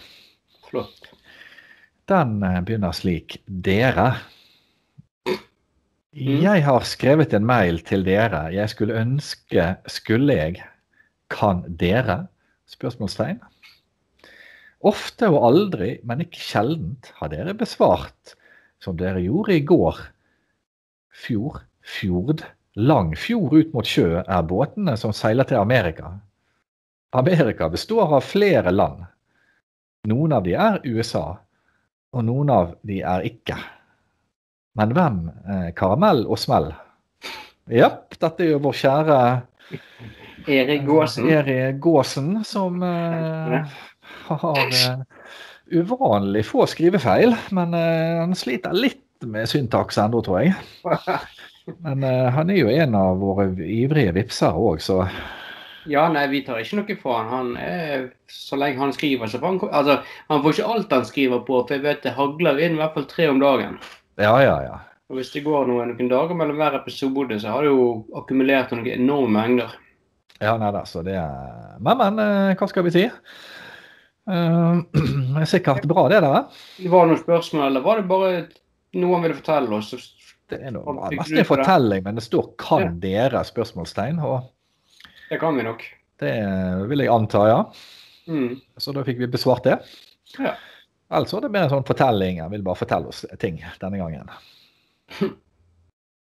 Flott. 0.69 1.09
Den 2.09 2.43
eh, 2.45 2.59
begynner 2.65 2.93
slik. 2.93 3.39
Dere. 3.45 4.11
Mm. 6.15 6.41
Jeg 6.41 6.65
har 6.65 6.85
skrevet 6.89 7.33
en 7.37 7.45
mail 7.45 7.81
til 7.85 8.05
dere. 8.05 8.47
Jeg 8.53 8.69
skulle 8.69 8.97
ønske 8.97 9.75
Skulle 9.87 10.33
jeg? 10.33 10.63
Kan 11.29 11.63
dere? 11.79 12.27
Spørsmålstegn. 12.69 13.39
Ofte 14.79 15.27
og 15.29 15.43
aldri, 15.49 15.97
men 16.03 16.21
ikke 16.23 16.39
sjeldent, 16.39 17.11
har 17.19 17.29
dere 17.33 17.53
besvart 17.53 18.35
som 18.81 18.97
dere 18.97 19.21
gjorde 19.21 19.57
i 19.57 19.65
går. 19.67 19.99
Fjord, 21.25 21.59
fjord, 21.83 22.45
Lang 22.79 23.15
fjord 23.17 23.53
ut 23.57 23.71
mot 23.73 23.87
sjø 23.87 24.21
er 24.21 24.43
båtene 24.47 24.93
som 24.97 25.11
seiler 25.15 25.47
til 25.49 25.57
Amerika. 25.57 26.13
Amerika 27.17 27.67
består 27.69 28.13
av 28.15 28.23
flere 28.23 28.71
land. 28.71 29.01
Noen 30.07 30.35
av 30.37 30.45
de 30.45 30.53
er 30.53 30.77
USA, 30.85 31.25
og 32.13 32.23
noen 32.23 32.53
av 32.53 32.75
de 32.85 33.01
er 33.01 33.25
ikke. 33.25 33.57
Men 34.79 34.95
hvem? 34.95 35.19
Eh, 35.43 35.69
karamell 35.75 36.23
og 36.27 36.39
smell. 36.39 36.71
Japp, 37.69 38.15
dette 38.17 38.45
er 38.45 38.53
jo 38.55 38.61
vår 38.63 38.77
kjære 38.79 39.19
Erik 40.49 40.85
Gåsen. 40.87 41.27
Erik 41.29 41.81
Gåsen, 41.83 42.43
som 42.47 42.83
eh, 42.83 43.67
har 44.29 44.63
eh, 44.65 45.03
uvanlig 45.71 46.45
få 46.45 46.65
skrivefeil. 46.69 47.35
Men 47.55 47.75
eh, 47.77 48.21
han 48.23 48.35
sliter 48.35 48.73
litt 48.73 49.27
med 49.27 49.49
syntaks 49.51 49.99
ennå, 49.99 50.23
tror 50.25 50.41
jeg. 50.41 50.55
Men 51.85 52.01
uh, 52.01 52.31
han 52.33 52.49
er 52.49 52.63
jo 52.63 52.71
en 52.73 52.95
av 52.97 53.19
våre 53.21 53.51
ivrige 53.61 54.15
vipser 54.15 54.55
òg, 54.57 54.79
så 54.81 55.03
Ja, 55.89 56.07
nei, 56.09 56.23
vi 56.31 56.41
tar 56.45 56.63
ikke 56.63 56.79
noe 56.79 56.95
fra 56.97 57.19
han. 57.19 57.29
han 57.29 57.51
er, 57.61 58.07
så 58.25 58.57
lenge 58.57 58.81
han 58.81 58.93
skriver, 58.95 59.29
så 59.29 59.37
får 59.37 59.53
han 59.53 59.59
Altså, 59.69 59.99
han 60.31 60.41
får 60.41 60.55
ikke 60.55 60.71
alt 60.73 60.95
han 60.97 61.05
skriver 61.05 61.43
på, 61.45 61.61
for 61.61 61.75
jeg 61.75 61.85
vet 61.85 62.01
det 62.07 62.15
hagler 62.17 62.63
inn 62.65 62.79
i 62.79 62.81
hvert 62.81 62.97
fall 62.97 63.05
tre 63.11 63.29
om 63.29 63.43
dagen. 63.43 63.77
Ja, 64.19 64.33
ja, 64.43 64.55
ja. 64.65 64.77
Og 65.09 65.17
Hvis 65.17 65.31
det 65.33 65.45
går 65.45 65.65
noen, 65.69 65.95
noen 65.95 66.09
dager 66.11 66.37
mellom 66.37 66.59
hver 66.59 66.75
episode, 66.77 67.39
så 67.41 67.53
har 67.55 67.65
det 67.65 67.71
jo 67.71 67.85
akkumulert 68.19 68.73
noen 68.75 68.89
enorme 68.93 69.31
mengder. 69.39 69.71
Ja, 70.39 70.53
nei 70.59 70.69
da, 70.71 70.85
så 70.87 71.01
det 71.03 71.17
er 71.19 71.79
Men, 71.83 71.97
men, 71.99 72.19
uh, 72.21 72.53
hva 72.55 72.67
skal 72.69 72.85
vi 72.87 72.95
si? 72.97 73.07
Uh, 74.29 75.41
sikkert 75.49 75.87
bra, 75.89 76.03
det 76.11 76.19
der. 76.21 76.43
Var 76.85 77.07
det 77.07 77.09
noen 77.09 77.17
spørsmål, 77.17 77.63
eller 77.65 77.81
var 77.81 77.97
det 77.97 78.03
bare 78.11 78.33
noe 79.01 79.15
han 79.15 79.23
ville 79.25 79.37
fortelle 79.39 79.79
oss? 79.79 79.89
Det 80.49 80.59
er 80.61 80.75
noe, 80.75 80.93
mest 81.15 81.33
en 81.33 81.47
fortelling, 81.49 82.03
men 82.05 82.19
det 82.19 82.25
står 82.27 82.51
'kan 82.61 82.83
ja. 82.83 82.91
dere?' 83.01 83.41
spørsmålstegn. 83.47 84.19
Og 84.21 84.45
det 85.31 85.39
kan 85.41 85.57
vi 85.57 85.65
nok. 85.65 85.81
Det 86.21 86.35
vil 86.91 87.01
jeg 87.01 87.09
anta, 87.09 87.41
ja. 87.49 87.59
Mm. 88.29 88.61
Så 88.77 88.93
da 88.93 89.01
fikk 89.07 89.17
vi 89.23 89.33
besvart 89.33 89.65
det. 89.65 89.79
Ja. 90.37 90.53
Altså 91.09 91.39
det 91.41 91.49
er 91.49 91.53
mer 91.55 91.65
en 91.65 91.71
sånn 91.73 91.87
fortelling. 91.87 92.37
Jeg 92.43 92.51
vil 92.53 92.63
bare 92.65 92.77
fortelle 92.77 93.09
oss 93.09 93.23
ting 93.41 93.61
denne 93.81 94.01
gangen. 94.01 94.33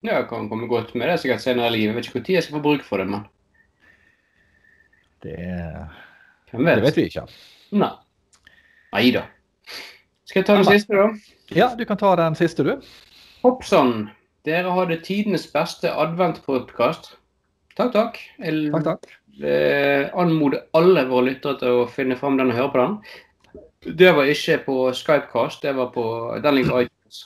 Ja, 0.00 0.14
jeg 0.14 0.30
kan 0.30 0.46
komme 0.48 0.64
godt 0.64 0.94
med 0.96 1.10
det 1.10 1.18
sikkert 1.20 1.42
senere 1.44 1.68
i 1.68 1.74
livet. 1.74 1.90
Jeg 1.90 1.96
vet 1.98 2.06
ikke 2.08 2.20
når 2.22 2.30
jeg 2.32 2.44
skal 2.46 2.54
få 2.56 2.60
bruk 2.64 2.84
for 2.86 3.02
det, 3.02 3.04
men 3.10 3.26
Det, 5.20 5.34
vet? 6.54 6.70
det 6.78 6.84
vet 6.86 6.96
vi 6.96 7.04
ikke. 7.10 7.26
Nei. 7.76 7.90
Nei 8.94 9.10
da. 9.12 9.26
Skal 10.24 10.40
jeg 10.40 10.46
ta 10.48 10.56
den 10.56 10.64
siste, 10.70 10.96
da? 10.96 11.10
Ja, 11.52 11.68
du 11.76 11.84
kan 11.84 12.00
ta 12.00 12.14
den 12.16 12.38
siste, 12.38 12.64
du. 12.64 12.72
Hopp 13.42 13.64
sann. 13.68 14.08
Dere 14.48 14.72
hadde 14.72 14.96
tidenes 15.04 15.44
beste 15.52 15.92
adventpodkast. 15.92 17.12
Takk, 17.76 17.92
takk. 17.92 18.20
Jeg 18.40 18.70
takk, 18.72 18.86
takk. 18.88 19.10
Eh, 19.44 20.08
anmoder 20.16 20.64
alle 20.76 21.04
våre 21.12 21.28
lyttere 21.28 21.60
til 21.60 21.82
å 21.82 21.88
finne 21.92 22.16
fram 22.16 22.40
den 22.40 22.54
og 22.54 22.56
høre 22.56 22.72
på 22.72 22.80
den. 22.80 22.96
Det 23.84 24.12
var 24.12 24.28
ikke 24.28 24.58
på 24.66 24.92
Skypecast, 24.92 25.62
det 25.62 25.76
var 25.76 25.92
på 25.94 26.04
den 26.42 26.54
ligger 26.54 26.80
iTunes. 26.80 27.20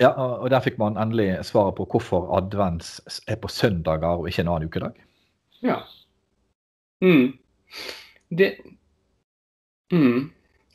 Ja, 0.00 0.10
og 0.14 0.50
der 0.50 0.60
fikk 0.60 0.78
man 0.78 0.96
endelig 0.96 1.44
svaret 1.44 1.74
på 1.76 1.86
hvorfor 1.90 2.30
advents 2.36 3.00
er 3.26 3.36
på 3.36 3.48
søndager 3.48 4.22
og 4.22 4.28
ikke 4.28 4.44
en 4.44 4.52
annen 4.52 4.68
ukedag. 4.68 5.02
Ja. 5.62 5.80
Mm. 7.02 7.38
Det 8.30 8.54
mm. 9.92 10.30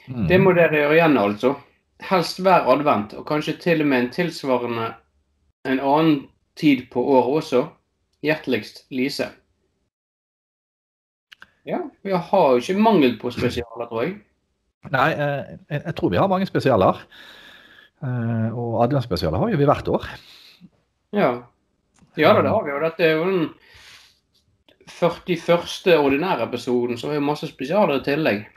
Mm. 0.08 0.28
Det 0.28 0.42
må 0.42 0.52
dere 0.54 0.76
gjøre 0.76 0.94
igjen, 1.00 1.18
altså 1.18 1.56
helst 2.00 2.40
hver 2.40 2.68
advent, 2.70 3.14
og 3.14 3.26
kanskje 3.28 3.58
til 3.62 3.82
og 3.82 3.88
med 3.88 4.04
en 4.04 4.12
tilsvarende 4.14 4.92
en 5.66 5.80
annen 5.80 6.28
tid 6.56 6.88
på 6.92 7.04
året 7.04 7.42
også. 7.42 7.68
Hjerteligst 8.24 8.86
Lise. 8.90 9.30
Ja, 11.66 11.80
vi 12.04 12.12
har 12.12 12.52
jo 12.52 12.58
ikke 12.58 12.82
mangel 12.82 13.18
på 13.20 13.32
spesialer, 13.32 13.86
tror 13.90 14.04
jeg. 14.04 14.16
Nei, 14.94 15.10
eh, 15.12 15.58
jeg, 15.70 15.82
jeg 15.82 15.96
tror 15.98 16.14
vi 16.14 16.20
har 16.22 16.32
mange 16.32 16.48
spesialer. 16.48 17.02
Eh, 18.06 18.50
og 18.54 18.82
adventsspesialer 18.86 19.42
har 19.42 19.52
jo 19.52 19.60
vi 19.60 19.70
hvert 19.70 19.92
år. 19.92 20.08
Ja. 21.16 21.32
Ja 22.18 22.34
det 22.42 22.50
har 22.50 22.64
vi. 22.66 22.74
Og 22.74 22.86
dette 22.86 23.06
er 23.06 23.18
jo 23.18 23.26
den 23.30 23.50
41. 24.88 25.98
ordinære 25.98 26.48
episoden, 26.48 26.98
så 26.98 27.10
har 27.10 27.20
vi 27.20 27.26
masse 27.28 27.50
spesialer 27.50 28.00
i 28.00 28.06
tillegg 28.06 28.48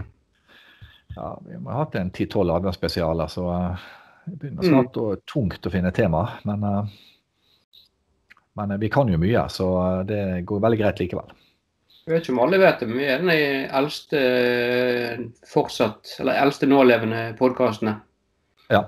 ja, 1.17 1.41
vi 1.43 1.57
har 1.57 1.79
hatt 1.79 1.97
en 1.99 2.11
ti-tolv 2.15 2.55
adventsspesialer, 2.55 3.27
så 3.27 3.47
uh, 3.51 3.87
det 4.25 4.37
begynner 4.39 4.63
snart 4.63 4.97
mm. 4.97 5.03
å, 5.03 5.17
tungt 5.27 5.67
å 5.67 5.73
finne 5.73 5.91
tema. 5.95 6.23
Men, 6.49 6.63
men 8.59 8.75
vi 8.81 8.91
kan 8.93 9.11
jo 9.11 9.19
mye, 9.21 9.43
så 9.51 9.67
det 10.07 10.45
går 10.47 10.63
veldig 10.63 10.79
greit 10.81 11.03
likevel. 11.03 11.33
Jeg 12.11 12.17
vet 12.17 12.25
ikke 12.27 12.33
om 12.35 12.41
alle 12.43 12.59
vet 12.59 12.81
det, 12.83 12.87
men 12.91 12.99
vi 12.99 13.05
er 13.07 13.21
den 13.23 13.31
eldste 13.79 14.21
fortsatt, 15.47 16.17
eller 16.19 16.41
eldste 16.43 16.67
nålevende 16.67 17.21
podkastene. 17.39 17.93
Ja. 18.67 18.81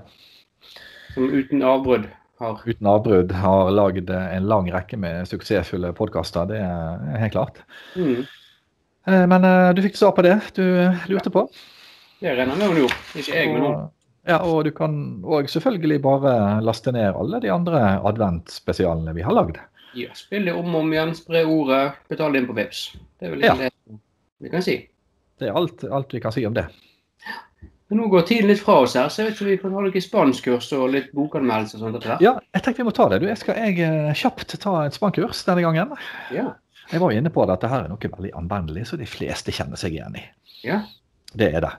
Som 1.14 1.30
uten 1.30 1.62
avbrudd 1.62 2.08
har 2.42 2.58
Uten 2.66 2.88
avbrudd 2.90 3.30
har 3.38 3.70
lagd 3.70 4.10
en 4.10 4.48
lang 4.50 4.66
rekke 4.74 4.98
med 4.98 5.30
suksessfulle 5.30 5.92
podkaster, 5.94 6.50
det 6.50 6.58
er 6.66 7.22
helt 7.22 7.36
klart. 7.36 7.62
Mm. 7.94 8.26
Men 9.30 9.46
du 9.78 9.82
fikk 9.86 10.02
svar 10.02 10.18
på 10.18 10.26
det 10.26 10.40
du 10.58 10.64
lurte 11.06 11.30
på? 11.30 11.46
Det 12.18 12.34
regner 12.34 12.58
med 12.58 12.72
hun 12.72 12.80
gjorde. 12.82 12.98
Ikke 13.14 13.38
jeg, 13.38 13.54
men 13.54 13.68
hun. 13.68 13.84
Ja, 14.26 14.40
og 14.42 14.64
du 14.66 14.72
kan 14.74 15.22
òg 15.22 15.46
selvfølgelig 15.50 16.02
bare 16.02 16.34
laste 16.66 16.90
ned 16.94 17.14
alle 17.14 17.38
de 17.42 17.54
andre 17.54 18.00
adventspesialene 18.02 19.14
vi 19.14 19.22
har 19.22 19.38
lagd. 19.38 19.62
Ja, 19.98 20.14
spille 20.16 20.54
om 20.56 20.72
og 20.74 20.84
om 20.84 20.92
igjen, 20.94 21.12
spre 21.16 21.44
ordet, 21.48 21.82
betale 22.10 22.40
inn 22.40 22.48
på 22.48 22.56
VIPS. 22.56 22.86
Det 23.20 23.28
er 23.28 23.34
vel 23.34 23.44
ja. 23.44 23.56
det 23.58 23.70
vi 24.42 24.50
kan 24.52 24.64
si. 24.64 24.78
Det 25.38 25.48
er 25.48 25.58
alt, 25.58 25.84
alt, 25.84 26.14
vi 26.14 26.20
kan 26.22 26.34
si 26.34 26.44
om 26.46 26.54
det. 26.56 26.66
Men 27.92 28.00
Nå 28.00 28.08
går 28.08 28.24
tiden 28.26 28.48
litt 28.48 28.62
fra 28.62 28.78
oss 28.82 28.96
her, 28.96 29.10
så 29.12 29.20
jeg 29.20 29.28
vet 29.28 29.36
ikke 29.36 29.44
om 29.44 29.50
vi 29.50 29.58
kan 29.60 29.74
ha 29.76 29.82
noe 29.84 30.02
spanskkurs 30.02 30.70
og 30.78 30.86
litt 30.94 31.10
bokanmeldelse 31.12 31.76
og 31.76 31.84
sånt. 31.84 31.98
etter 31.98 32.14
hvert. 32.14 32.24
Ja, 32.24 32.32
jeg 32.56 32.64
tenkte 32.64 32.82
vi 32.82 32.88
må 32.88 32.94
ta 32.96 33.08
det. 33.12 33.20
Du, 33.20 33.28
jeg 33.28 33.40
skal 33.42 33.60
jeg 33.60 33.76
eh, 33.84 34.14
kjapt 34.16 34.56
ta 34.62 34.72
et 34.86 34.96
spankurs 34.96 35.44
denne 35.48 35.64
gangen. 35.66 35.92
Ja. 36.32 36.46
Jeg 36.88 37.02
var 37.02 37.12
jo 37.12 37.20
inne 37.20 37.32
på 37.32 37.44
at 37.44 37.52
dette 37.52 37.70
her 37.70 37.84
er 37.84 37.92
noe 37.92 38.12
veldig 38.16 38.32
anvendelig, 38.40 38.86
så 38.88 38.98
de 39.00 39.08
fleste 39.08 39.54
kjenner 39.54 39.80
seg 39.80 39.98
igjen 39.98 40.18
i. 40.18 40.24
ja. 40.66 40.82
Det 41.32 41.46
er 41.48 41.62
det. 41.64 41.70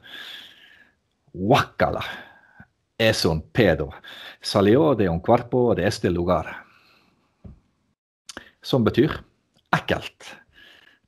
Wakala. 1.33 2.01
Es 2.97 3.25
un 3.25 3.41
pedo. 3.53 3.91
Salió 4.41 4.95
de 4.95 5.09
un 5.09 5.19
cuerpo 5.19 5.75
de 5.75 5.85
este 5.85 6.09
lugar. 6.09 6.65
Som 8.63 8.85
betyr 8.87 9.11
ekkelt. 9.75 10.35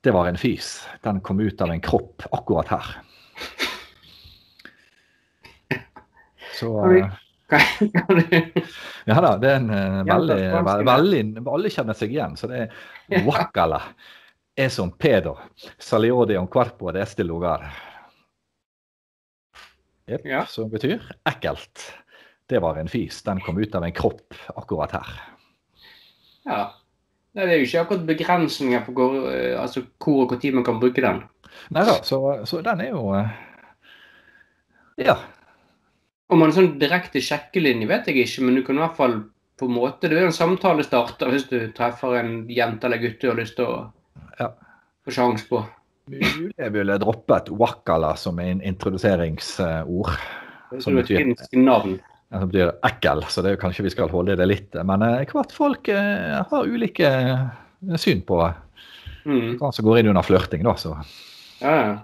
Det 0.04 0.12
var 0.14 0.28
en 0.28 0.36
fys. 0.38 0.84
Den 1.02 1.20
kom 1.24 1.40
ut 1.40 1.60
av 1.64 1.72
en 1.72 1.80
kropp 1.82 2.22
akkurat 2.36 2.68
her. 2.70 2.90
Så 6.56 6.70
eh, 6.96 7.10
Ja 9.06 9.20
da, 9.22 9.32
det 9.38 9.50
er 9.50 9.58
en 9.60 9.70
eh, 9.70 9.98
veldig, 10.08 10.38
veldig 10.86 11.22
Alle 11.52 11.70
kjenner 11.72 11.96
seg 11.98 12.14
igjen. 12.14 12.36
Så 12.38 12.48
det 12.50 12.62
er 12.66 13.26
wakala. 13.26 13.80
Er 14.56 14.70
som 14.72 14.90
pedo. 14.96 15.34
Salió 15.78 16.24
de 16.28 16.38
un 16.40 16.48
cuerpo 16.48 16.92
de 16.96 17.02
este 17.04 17.24
lugar. 17.26 17.66
Yep, 20.06 20.22
Ja. 20.24 20.44
som 20.46 20.70
betyr 20.70 21.02
ekkelt. 21.26 21.82
Det 22.46 22.60
var 22.62 22.78
en 22.78 22.88
fis. 22.88 23.22
Den 23.26 23.40
kom 23.42 23.58
ut 23.58 23.74
av 23.74 23.84
en 23.84 23.92
kropp 23.92 24.34
akkurat 24.54 24.92
her. 24.94 25.08
Ja. 26.46 26.60
Nei, 27.36 27.44
det 27.44 27.52
er 27.52 27.58
jo 27.60 27.66
ikke 27.68 27.80
akkurat 27.84 28.06
begrensninger 28.08 28.84
på 28.86 28.92
hvor, 28.96 29.16
eh, 29.28 29.54
altså, 29.60 29.82
hvor 30.00 30.22
og 30.24 30.36
når 30.42 30.54
man 30.56 30.64
kan 30.64 30.78
bruke 30.80 31.02
den. 31.04 31.22
Nei 31.76 31.82
da, 31.84 31.98
så, 32.04 32.20
så 32.48 32.62
den 32.64 32.80
er 32.80 32.90
jo 32.94 33.10
eh, 33.16 33.28
Ja. 35.04 35.18
Om 36.32 36.40
man 36.42 36.50
er 36.50 36.56
sånn 36.56 36.78
direkte 36.80 37.20
sjekkelinje, 37.22 37.86
vet 37.86 38.08
jeg 38.10 38.24
ikke, 38.24 38.42
men 38.46 38.56
du 38.58 38.62
kan 38.66 38.78
i 38.78 38.82
hvert 38.82 38.96
fall 38.98 39.18
på 39.56 39.68
en 39.68 39.76
måte 39.76 40.08
Det 40.10 40.16
er 40.18 40.24
jo 40.26 40.30
en 40.32 40.34
samtale 40.36 40.84
starter 40.84 41.30
hvis 41.32 41.46
du 41.48 41.58
treffer 41.76 42.16
en 42.18 42.32
jente 42.52 42.84
eller 42.88 43.00
gutt 43.00 43.20
du 43.22 43.28
har 43.30 43.38
lyst 43.38 43.56
til 43.56 43.68
å 43.68 43.76
Ja. 44.40 44.50
få 45.06 45.12
sjans 45.14 45.44
på. 45.48 45.62
Mulig 46.10 46.52
jeg 46.58 46.72
ville 46.74 46.98
droppet 47.02 47.48
wakala 47.50 48.14
som 48.16 48.38
en 48.38 48.60
introduseringsord. 48.62 50.10
Så 50.70 50.80
Som 50.82 50.94
det 50.96 50.98
er 50.98 51.02
et 51.04 51.08
betyr- 51.08 51.24
finsk 51.24 51.56
navn. 51.56 52.00
Som 52.32 52.48
betyr 52.50 52.72
ekkel, 52.84 53.20
så 53.30 53.42
det 53.42 53.50
er 53.52 53.54
jo 53.56 53.60
kanskje 53.62 53.84
vi 53.86 53.90
skal 53.94 54.10
holde 54.10 54.34
det 54.36 54.46
litt. 54.50 54.74
Men 54.84 55.02
eh, 55.06 55.22
hvert 55.30 55.52
folk 55.54 55.88
eh, 55.92 56.40
har 56.50 56.66
ulike 56.66 57.06
eh, 57.06 57.96
syn 58.00 58.22
på 58.26 58.40
Mm. 59.26 59.56
hva 59.58 59.72
som 59.74 59.82
går 59.82 59.98
inn 59.98 60.08
under 60.12 60.22
flørting, 60.22 60.62
da. 60.62 60.76
Så 60.78 60.92
Ja, 61.58 61.70
ja. 61.74 61.94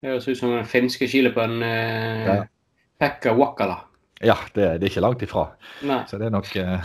Det 0.00 0.08
høres 0.08 0.28
ut 0.28 0.38
som 0.38 0.54
den 0.54 0.64
finske 0.68 1.04
skiløperen 1.08 1.58
eh, 1.64 2.24
Ja. 2.30 2.36
Pekka 3.00 3.34
Wakala. 3.36 3.76
ja, 4.24 4.36
det, 4.54 4.78
det 4.80 4.86
er 4.86 4.90
ikke 4.92 5.02
langt 5.04 5.22
ifra. 5.26 5.46
Nei. 5.84 5.98
Så 6.08 6.16
det 6.20 6.26
er 6.30 6.32
nok 6.32 6.48
eh, 6.56 6.80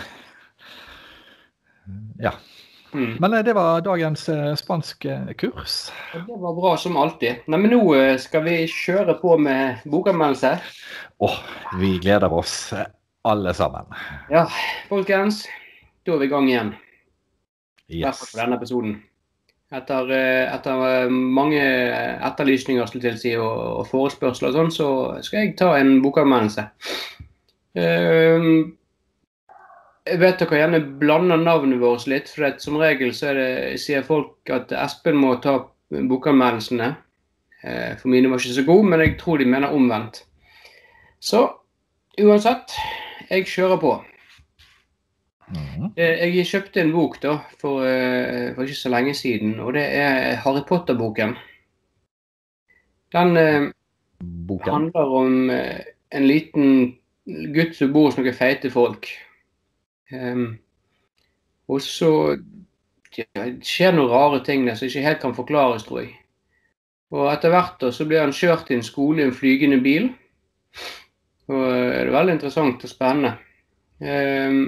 Ja. 2.20 2.34
Mm. 2.94 3.18
Men 3.20 3.34
eh, 3.34 3.44
det 3.46 3.54
var 3.54 3.82
dagens 3.86 4.30
eh, 4.30 4.54
spanske 4.56 5.18
kurs. 5.38 5.92
Det 6.14 6.24
var 6.28 6.56
bra 6.58 6.76
som 6.78 6.98
alltid. 6.98 7.46
Nei, 7.48 7.60
men 7.60 7.74
nå 7.76 7.82
eh, 7.98 8.16
skal 8.22 8.46
vi 8.48 8.62
kjøre 8.70 9.18
på 9.22 9.38
med 9.42 9.84
bokanmeldelse. 9.90 10.56
Åh, 11.26 11.40
vi 11.82 11.98
gleder 12.02 12.34
oss 12.34 12.74
eh, 12.74 12.88
alle 13.30 13.54
sammen. 13.54 13.94
Ja, 14.32 14.48
folkens. 14.90 15.46
Da 16.06 16.16
er 16.16 16.24
vi 16.24 16.30
i 16.30 16.34
gang 16.34 16.50
igjen. 16.50 16.74
Yes. 17.90 18.20
på 18.32 18.38
denne 18.38 18.58
episoden. 18.60 19.00
Etter, 19.74 20.10
eh, 20.14 20.50
etter 20.50 20.84
eh, 20.88 21.12
mange 21.14 21.62
etterlysninger 21.62 22.90
skulle 22.90 23.06
tilsi, 23.06 23.36
og, 23.38 23.58
og 23.82 23.88
forespørsler 23.90 24.50
og 24.50 24.58
sånn, 24.58 24.72
så 24.74 24.90
skal 25.26 25.44
jeg 25.44 25.56
ta 25.62 25.76
en 25.78 26.00
bokanmeldelse. 26.02 26.66
Ehm, 27.78 28.79
jeg 30.08 30.20
vet 30.22 30.40
dere 30.42 30.62
gjerne 30.62 30.80
blander 31.02 31.38
navnet 31.42 31.82
vårt 31.82 32.08
litt, 32.10 32.30
for 32.32 32.56
som 32.62 32.80
regel 32.82 33.14
så 33.14 33.34
det, 33.38 33.50
sier 33.82 34.06
folk 34.06 34.50
at 34.54 34.72
Espen 34.72 35.20
må 35.20 35.36
ta 35.44 35.60
bokanmeldelsene. 35.90 36.94
Eh, 37.64 37.96
for 38.00 38.12
mine 38.14 38.30
var 38.32 38.40
ikke 38.40 38.60
så 38.62 38.66
gode, 38.68 38.88
men 38.90 39.04
jeg 39.04 39.18
tror 39.20 39.42
de 39.42 39.50
mener 39.50 39.76
omvendt. 39.76 40.24
Så 41.20 41.44
uansett, 42.20 42.74
jeg 43.30 43.48
kjører 43.50 43.82
på. 43.82 43.98
Mhm. 45.50 45.94
Eh, 45.98 46.30
Jeg 46.30 46.46
kjøpte 46.46 46.82
en 46.82 46.92
bok 46.92 47.20
da, 47.22 47.40
for, 47.60 47.84
eh, 47.86 48.54
for 48.54 48.64
ikke 48.64 48.76
så 48.76 48.90
lenge 48.90 49.14
siden, 49.14 49.60
og 49.60 49.74
det 49.74 49.86
er 49.96 50.36
Harry 50.36 50.62
Potter-boken. 50.62 51.36
Den 53.12 53.38
eh, 53.38 53.72
handler 54.66 55.16
om 55.22 55.50
en 55.50 56.28
liten 56.28 56.98
gutt 57.26 57.76
som 57.76 57.92
bor 57.94 58.10
hos 58.10 58.18
noen 58.18 58.34
feite 58.34 58.70
folk. 58.70 59.08
Ehm, 60.14 60.48
og 61.70 61.82
så 61.86 62.12
ja, 63.18 63.26
det 63.36 63.66
skjer 63.68 63.94
noen 63.96 64.12
rare 64.12 64.42
ting 64.46 64.66
der 64.68 64.78
som 64.78 64.90
ikke 64.90 65.06
helt 65.06 65.22
kan 65.22 65.36
forklares, 65.38 65.86
tror 65.86 66.04
jeg. 66.04 66.16
Og 67.14 67.30
etter 67.32 67.54
hvert 67.54 67.80
da, 67.82 67.92
så 67.94 68.06
blir 68.06 68.22
han 68.22 68.36
kjørt 68.36 68.68
til 68.68 68.80
en 68.80 68.86
skole 68.86 69.24
i 69.24 69.30
en 69.30 69.36
flygende 69.36 69.80
bil. 69.82 70.12
Og 71.50 71.64
eh, 71.66 71.88
det 71.96 72.04
er 72.04 72.14
veldig 72.14 72.36
interessant 72.38 72.86
og 72.86 72.92
spennende. 72.92 73.34
Um, 74.00 74.60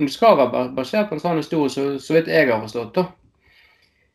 det 0.00 0.08
skal 0.10 0.38
være 0.40 0.50
ba- 0.50 0.70
basert 0.74 1.10
på 1.10 1.14
en 1.14 1.20
sånn 1.22 1.38
historie, 1.38 1.70
så, 1.70 1.84
så 2.02 2.16
vidt 2.16 2.32
jeg 2.32 2.48
har 2.50 2.62
forstått. 2.64 2.96
da. 2.96 3.04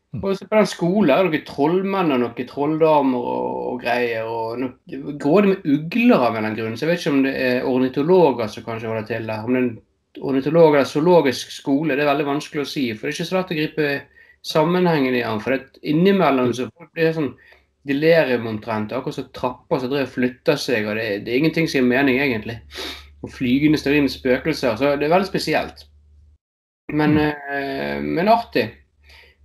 Mm. 0.09 0.23
Og 0.23 0.33
så 0.35 0.47
på 0.49 0.57
den 0.57 0.67
skolen 0.67 1.11
er 1.13 1.21
det 1.27 1.29
noen 1.29 1.45
trollmenn 1.45 2.15
og 2.15 2.21
noen 2.23 2.47
trolldamer 2.49 3.27
og, 3.35 3.59
og 3.69 3.83
greier. 3.83 4.25
og 4.25 4.57
noe, 4.63 5.13
Grådig 5.21 5.53
med 5.53 5.69
ugler 5.69 6.17
av 6.17 6.33
en 6.33 6.39
eller 6.39 6.47
annen 6.47 6.57
grunn. 6.57 6.75
Så 6.77 6.87
jeg 6.87 6.91
vet 6.91 7.03
ikke 7.03 7.13
om 7.13 7.21
det 7.27 7.35
er 7.45 7.69
ornitologer 7.69 8.49
som 8.49 8.65
kanskje 8.65 8.89
holder 8.89 9.07
til 9.11 9.29
der. 9.29 9.45
Om 9.45 9.53
det 9.53 9.61
er 9.61 9.67
en 9.67 9.75
ornitolog 10.17 10.75
eller 10.75 10.89
zoologisk 10.89 11.51
skole, 11.53 11.95
det 11.95 12.03
er 12.03 12.11
veldig 12.11 12.27
vanskelig 12.27 12.63
å 12.63 12.69
si. 12.69 12.85
For 12.95 13.07
det 13.07 13.13
er 13.13 13.17
ikke 13.17 13.29
så 13.29 13.37
lett 13.37 13.53
å 13.53 13.59
gripe 13.59 13.89
sammenhengen 14.45 15.15
i 15.15 15.23
den. 15.23 15.41
For 15.43 15.55
det, 15.55 15.81
innimellom 15.91 16.53
så 16.55 16.69
folk 16.71 16.91
blir 16.95 17.13
sånn 17.15 17.33
delirium 17.89 18.47
omtrent. 18.49 18.93
Akkurat 18.95 19.19
som 19.19 19.29
trapper 19.35 19.83
som 19.83 19.93
flytter 20.15 20.59
seg. 20.59 20.87
og 20.87 20.99
det, 20.99 21.07
det 21.25 21.33
er 21.33 21.43
ingenting 21.43 21.69
som 21.69 21.81
gir 21.81 21.91
mening, 21.91 22.19
egentlig. 22.23 22.59
Og 23.23 23.33
flygende 23.35 23.79
sterile 23.79 24.11
spøkelser. 24.11 24.79
Så 24.79 24.95
det 24.95 25.07
er 25.07 25.15
veldig 25.15 25.29
spesielt. 25.29 25.85
Men, 26.89 27.19
mm. 27.19 28.05
men 28.17 28.31
artig. 28.31 28.69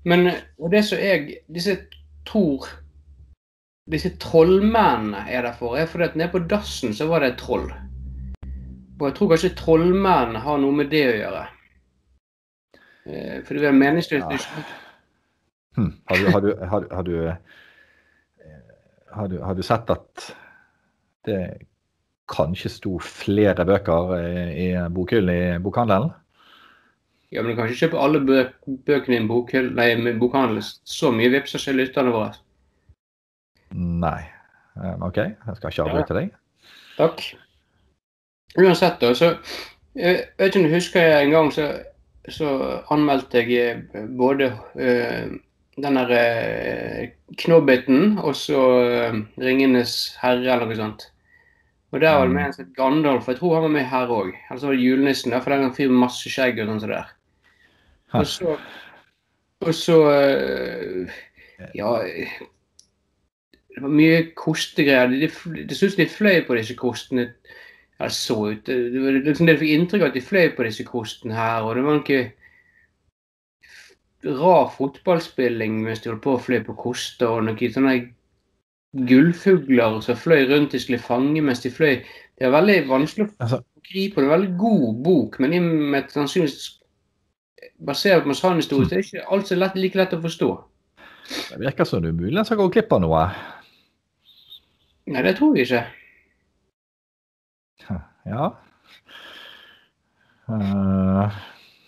Men 0.09 0.31
det 0.70 0.85
som 0.85 1.00
jeg 1.00 1.40
disse 1.53 1.77
tror 2.29 2.68
Disse 3.92 4.14
trollmennene 4.16 5.27
er 5.29 5.42
der 5.44 5.57
for, 5.59 5.77
er 5.77 5.85
fordi 5.85 6.07
at 6.07 6.14
nede 6.16 6.33
på 6.33 6.40
dassen 6.48 6.94
så 6.96 7.05
var 7.05 7.20
det 7.20 7.35
et 7.35 7.42
troll. 7.42 7.66
Og 9.05 9.11
jeg 9.11 9.17
tror 9.19 9.35
kanskje 9.35 9.53
trollmenn 9.59 10.38
har 10.40 10.61
noe 10.62 10.73
med 10.73 10.88
det 10.88 11.03
å 11.11 11.17
gjøre. 11.19 11.43
Eh, 13.05 13.37
For 13.45 13.61
det 13.61 13.69
er 13.69 13.77
meningsløst 13.77 14.33
Ja. 14.33 14.64
Hm. 15.77 15.90
Har, 16.09 16.17
du, 16.17 16.27
har, 16.31 16.45
har, 16.71 16.85
har, 16.95 17.09
eh, 17.11 18.59
har, 19.12 19.29
du, 19.29 19.40
har 19.43 19.55
du 19.59 19.62
sett 19.67 19.90
at 19.90 20.29
det 21.27 21.40
kanskje 22.31 22.71
sto 22.71 22.95
flere 23.03 23.67
bøker 23.67 24.14
i, 24.23 24.69
i 24.69 24.69
bokhyllen 24.95 25.35
i 25.35 25.59
bokhandelen? 25.61 26.14
Ja, 27.35 27.43
men 27.43 27.51
du 27.51 27.59
kan 27.59 27.69
ikke 27.69 27.83
kjøpe 27.83 28.01
alle 28.01 28.23
bøk, 28.25 28.57
bøkene 28.87 29.19
i 29.19 29.21
en 29.21 29.29
bokhyll, 29.29 29.73
nei, 29.77 29.90
bokhandel. 30.17 30.62
Så 30.88 31.11
mye 31.12 31.33
vipser 31.35 31.61
ikke 31.61 31.77
lytterne 31.83 32.14
våre. 32.14 32.33
Nei. 33.75 34.21
Eh, 34.79 34.95
OK, 35.05 35.21
jeg 35.27 35.59
skal 35.59 35.75
ikke 35.75 35.88
avbryte 35.90 36.17
deg. 36.23 36.37
Takk. 36.97 37.27
Uansett, 38.59 39.01
da, 39.01 39.14
så 39.14 39.35
Jeg 39.95 40.25
vet 40.38 40.49
ikke 40.49 40.61
om 40.61 40.69
du 40.69 40.75
husker 40.75 41.03
jeg 41.03 41.25
en 41.25 41.33
gang 41.35 41.51
så, 41.55 41.69
så 42.29 42.49
anmeldte 42.90 43.43
jeg 43.43 43.83
eh, 43.95 44.07
både 44.19 44.49
uh, 44.75 45.35
den 45.79 45.99
der 45.99 46.14
uh, 46.14 47.05
Knobbiten 47.38 48.19
og 48.19 48.35
så 48.35 48.62
uh, 49.12 49.21
Ringenes 49.38 50.17
herre 50.19 50.57
eller 50.57 50.67
noe 50.67 50.79
sånt. 50.79 51.05
Og 51.95 52.01
der 52.03 52.17
var 52.19 52.27
det 52.27 52.35
med 52.35 52.49
en 52.49 52.53
som 52.57 52.64
het 52.64 52.75
Gandalf, 52.75 53.23
for 53.23 53.33
jeg 53.33 53.38
tror 53.38 53.55
han 53.55 53.62
var 53.69 53.75
med 53.77 53.87
her 53.87 54.11
òg. 54.11 54.33
Eller 54.35 54.61
så 54.61 54.67
var 54.67 54.75
det 54.75 54.83
julenissen, 54.83 55.31
der, 55.31 55.43
for 55.45 55.55
den 55.55 55.62
er 55.62 55.69
en 55.69 55.77
fyr 55.77 55.93
med 55.93 56.03
masse 56.03 56.31
skjegg 56.31 56.59
og 56.59 56.73
sånn 56.73 56.81
som 56.83 56.90
der. 56.90 57.12
Og 58.14 58.27
så 58.27 58.57
Og 59.64 59.75
så 59.75 60.01
uh, 60.11 61.14
Ja 61.75 61.93
Det 63.75 63.83
var 63.83 63.95
mye 63.95 64.25
kostegreier. 64.35 65.07
Det, 65.11 65.31
det, 65.55 65.69
det 65.71 65.79
syns 65.79 65.95
de 65.99 66.09
fløy 66.11 66.43
på 66.47 66.59
disse 66.59 66.75
kostene. 66.79 67.31
Ja, 68.00 68.09
så 68.11 68.50
ut 68.50 68.66
Det 68.66 68.90
det 68.90 69.02
var 69.02 69.20
liksom 69.20 69.46
det 69.46 69.54
du 69.54 69.61
fikk 69.62 69.74
inntrykk 69.76 70.02
av 70.02 70.09
at 70.09 70.16
de 70.18 70.24
fløy 70.24 70.48
på 70.57 70.66
disse 70.66 70.85
kostene 70.87 71.37
her. 71.37 71.62
Og 71.62 71.76
det 71.76 71.85
var 71.87 72.00
noe 72.00 72.22
rar 74.24 74.70
fotballspilling 74.72 75.83
mens 75.85 76.00
de 76.02 76.11
holdt 76.11 76.24
på 76.24 76.35
å 76.35 76.42
fløy 76.42 76.62
på 76.64 76.76
koster, 76.80 77.28
og 77.28 77.44
noen 77.44 77.74
sånne 77.74 77.96
gullfugler 79.09 79.98
som 80.04 80.18
fløy 80.18 80.46
rundt 80.50 80.74
de 80.74 80.80
skulle 80.80 81.02
fange 81.02 81.42
mens 81.44 81.62
de 81.64 81.72
fløy. 81.72 81.98
Det 82.38 82.46
er 82.46 82.54
veldig 82.54 82.78
vanskelig 82.90 83.26
å 83.26 83.33
gripe, 83.35 83.62
gripe. 83.90 84.20
Det 84.20 84.22
er 84.22 84.28
en 84.28 84.35
veldig 84.37 84.54
god 84.61 85.02
bok, 85.07 85.40
men 85.42 85.54
i 85.54 85.61
og 85.61 85.66
med 85.94 86.14
sannsynligvis 86.14 86.70
basert 87.85 88.24
på 88.24 88.37
sann 88.38 88.61
historie, 88.61 88.87
så 88.87 88.94
er 88.94 89.02
det 89.02 89.09
ikke 89.09 89.26
alt 89.35 89.50
så 89.50 89.59
lett, 89.59 89.76
like 89.78 89.98
lett 89.98 90.14
å 90.16 90.22
forstå. 90.22 90.52
det 91.50 91.61
virker 91.61 91.88
som 91.88 92.02
du 92.04 92.12
muligens 92.12 92.50
har 92.52 92.61
gått 92.61 92.74
glipp 92.76 92.92
av 92.92 93.04
noe. 93.04 93.26
Nei, 95.11 95.22
det 95.24 95.37
tror 95.38 95.57
jeg 95.57 95.68
ikke. 95.68 95.85
Ja. 98.25 98.47
Uh, 100.49 101.33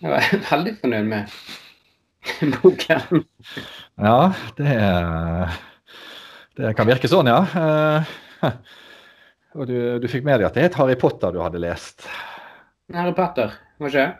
Jeg 0.01 0.11
var 0.11 0.27
veldig 0.51 0.73
fornøyd 0.81 1.07
med 1.09 1.31
boken. 2.57 3.23
ja, 3.97 4.19
det 4.57 4.75
Det 6.57 6.75
kan 6.77 6.89
virke 6.89 7.09
sånn, 7.09 7.29
ja. 7.29 7.41
Uh, 7.57 8.53
og 9.57 9.65
du, 9.69 9.77
du 10.01 10.07
fikk 10.09 10.25
med 10.25 10.39
deg 10.41 10.49
at 10.51 10.57
det 10.57 10.67
het 10.67 10.77
Harry 10.77 10.97
Potter 10.99 11.33
du 11.33 11.41
hadde 11.41 11.61
lest. 11.61 12.05
Harry 12.93 13.13
Potter, 13.17 13.57
var 13.81 13.91
ikke 13.91 14.05
det? 14.05 14.15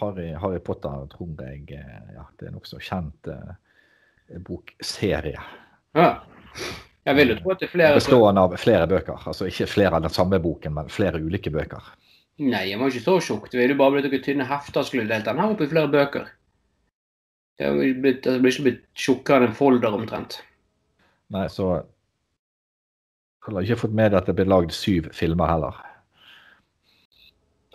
Harry, 0.00 0.32
Harry 0.38 0.58
Potter 0.62 1.06
tror 1.10 1.32
jeg 1.42 1.64
eh, 1.74 2.02
ja, 2.14 2.24
det 2.38 2.48
er 2.48 2.54
nokså 2.54 2.78
kjent 2.82 3.30
eh, 3.32 4.38
bokserie. 4.46 5.40
Ja. 5.96 6.10
Jeg 7.06 7.14
vil 7.20 7.30
jo 7.30 7.36
tro 7.38 7.52
at 7.54 7.60
det 7.62 7.68
er 7.68 7.72
flere 7.72 7.98
Bestående 8.00 8.42
av 8.42 8.56
flere 8.58 8.86
bøker. 8.90 9.28
Altså 9.30 9.46
ikke 9.46 9.68
flere 9.70 9.98
av 9.98 10.02
den 10.02 10.14
samme 10.14 10.40
boken, 10.42 10.74
men 10.74 10.90
flere 10.90 11.20
ulike 11.22 11.52
bøker. 11.54 11.92
Nei, 12.42 12.64
jeg 12.68 12.80
var 12.80 12.90
ikke 12.90 13.04
så 13.04 13.14
tjukk. 13.22 13.46
Det 13.52 13.60
ville 13.60 13.76
bare 13.78 13.94
blitt 13.94 14.10
noen 14.10 14.24
tynne 14.24 14.46
hefter 14.48 14.84
skulle 14.84 15.06
delt 15.08 15.28
den 15.28 15.38
her 15.40 15.54
opp 15.54 15.62
i 15.62 15.68
flere 15.70 15.92
bøker. 15.92 16.26
Det 17.56 17.70
blir 18.02 18.50
ikke 18.50 18.66
blitt 18.66 18.82
tjukkere 18.98 19.46
enn 19.46 19.52
en 19.52 19.56
folder 19.56 19.94
omtrent. 19.96 20.40
Nei, 21.32 21.46
så 21.50 21.84
Jeg 23.46 23.54
har 23.54 23.62
ikke 23.62 23.78
fått 23.84 23.94
med 23.94 24.10
deg 24.10 24.18
at 24.18 24.26
det 24.26 24.34
ble 24.34 24.44
lagd 24.50 24.72
syv 24.74 25.06
filmer 25.14 25.46
heller. 25.46 25.76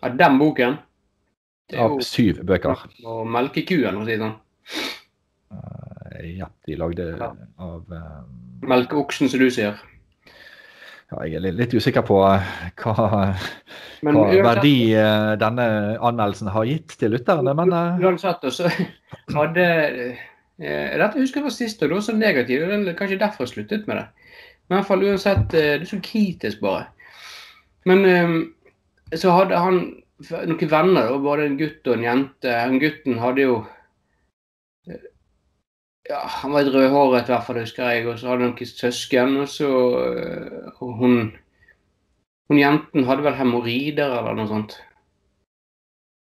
Av 0.03 0.17
den 0.19 0.35
boken 0.41 0.75
Av 1.79 1.95
syv 2.03 2.41
bøker. 2.43 2.83
Og 3.07 3.23
melke 3.31 3.63
kuen, 3.63 3.95
for 3.95 4.03
å 4.03 4.05
si 4.09 4.17
det 4.17 4.25
sånn. 4.25 4.35
Ja, 6.21 6.49
de 6.67 6.75
lagde 6.77 7.07
Ja. 7.19 7.31
av 7.57 7.93
eh, 7.93 8.19
Melkeoksen, 8.67 9.29
som 9.29 9.39
du 9.39 9.49
sier. 9.49 9.79
Ja, 11.11 11.25
jeg 11.27 11.41
er 11.41 11.51
litt, 11.51 11.73
usikker 11.75 12.05
på 12.07 12.21
eh, 12.23 12.51
hva, 12.79 13.33
Men 14.05 14.15
hva 14.15 14.27
verdi 14.45 14.93
uh, 14.95 15.33
denne 15.39 15.65
anmeldelsen 15.99 16.51
har 16.53 16.67
gitt 16.69 16.95
til 17.01 17.11
lytterne, 17.11 17.51
men 17.57 17.73
uh, 17.75 17.99
Uansett, 17.99 18.45
så 18.55 18.69
hadde 19.37 19.65
eh, 19.67 20.93
Dette 21.01 21.19
husker 21.19 21.41
jeg 21.41 21.47
var 21.49 21.55
sist, 21.55 21.83
og 21.83 21.91
det 21.91 21.97
var 21.97 22.05
så 22.05 22.15
negativt. 22.15 22.63
det 22.69 22.93
er 22.93 22.97
Kanskje 22.99 23.19
derfor 23.19 23.43
jeg 23.43 23.53
sluttet 23.55 23.89
med 23.89 23.99
det. 23.99 24.07
Men 24.69 24.77
i 24.77 24.79
hvert 24.79 24.87
fall 24.87 25.03
uansett, 25.03 25.43
det 25.51 25.65
er 25.73 25.85
så 25.89 25.99
kritisk 26.05 26.61
bare. 26.63 26.85
Men 27.89 28.05
um, 28.05 28.39
så 29.11 29.33
hadde 29.35 29.59
han 29.59 29.79
noen 30.29 30.71
venner, 30.71 31.11
og 31.11 31.25
både 31.25 31.49
en 31.49 31.57
gutt 31.59 31.87
og 31.89 31.97
en 31.97 32.05
jente. 32.05 32.53
Han 32.55 32.79
gutten 32.79 33.19
hadde 33.19 33.49
jo 33.49 33.55
ja, 36.09 36.19
Han 36.41 36.53
var 36.53 36.65
litt 36.65 36.73
rødhåret, 36.75 37.29
i 37.29 37.33
hvert 37.33 37.45
fall, 37.45 37.61
husker 37.61 37.91
jeg. 37.91 38.07
Og 38.07 38.19
så 38.19 38.31
hadde 38.31 38.47
han 38.47 38.55
noen 38.55 38.73
søsken. 38.73 39.37
Og 39.43 39.49
så 39.51 39.71
eh, 40.11 40.81
og 40.81 40.97
hun 41.01 41.17
hun 42.51 42.59
jenten 42.59 43.05
hadde 43.07 43.23
vel 43.23 43.37
hemoroider 43.39 44.11
eller 44.11 44.35
noe 44.35 44.49
sånt. 44.49 44.73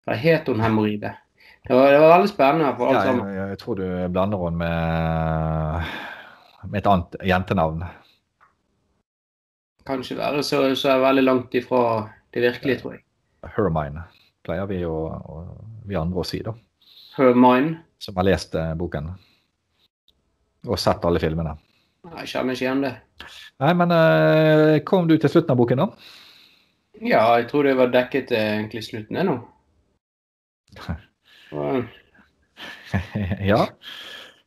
Eller 0.04 0.18
het 0.20 0.50
hun 0.52 0.60
hemoroide? 0.60 1.14
Det 1.64 1.72
var, 1.76 1.88
det 1.92 2.00
var 2.02 2.12
veldig 2.12 2.28
spennende 2.28 2.72
for 2.76 2.90
alt 2.90 2.98
ja, 2.98 3.04
sammen. 3.06 3.30
jeg, 3.32 3.46
jeg 3.54 3.60
tror 3.62 3.78
du 3.78 3.86
blander 4.12 4.42
henne 4.44 4.60
med, 4.60 5.94
med 6.66 6.80
et 6.82 6.90
annet 6.92 7.16
jentenavn. 7.30 7.86
Kanskje 9.88 10.18
være 10.18 10.44
så, 10.44 10.60
så 10.76 10.92
er 10.92 11.06
veldig 11.06 11.24
langt 11.24 11.56
ifra 11.56 11.82
det 12.34 12.44
virkelige, 12.44 12.82
tror 12.82 12.98
jeg. 12.98 13.04
Hermine 13.56 14.04
pleier 14.44 14.68
vi, 14.68 14.82
å, 14.84 14.98
å, 15.08 15.40
vi 15.88 15.96
andre 15.96 16.20
å 16.20 16.26
si, 16.28 16.42
da. 16.44 16.52
Hermine. 17.16 17.78
Som 18.00 18.20
har 18.20 18.28
lest 18.28 18.60
eh, 18.60 18.74
boken. 18.76 19.08
Og 20.68 20.78
sett 20.80 21.04
alle 21.08 21.20
filmene. 21.22 21.54
Jeg 22.20 22.32
kjenner 22.32 22.56
ikke 22.56 22.64
igjen 22.66 22.82
det. 22.84 22.94
Nei, 23.60 23.72
men 23.76 23.92
uh, 23.92 24.76
kom 24.88 25.08
du 25.08 25.16
til 25.20 25.32
slutten 25.32 25.54
av 25.54 25.60
boken, 25.60 25.84
da? 25.84 25.88
Ja, 27.00 27.22
jeg 27.38 27.48
tror 27.48 27.64
det 27.64 27.76
var 27.78 27.92
dekket 27.92 28.28
til 28.28 28.40
egentlig 28.40 28.84
slutten 28.84 29.20
ennå. 29.20 29.38
nå. 31.52 31.70
Ja. 33.50 33.64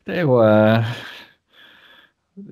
Det 0.06 0.18
er 0.20 0.26
jo 0.28 0.36
eh, 0.44 0.90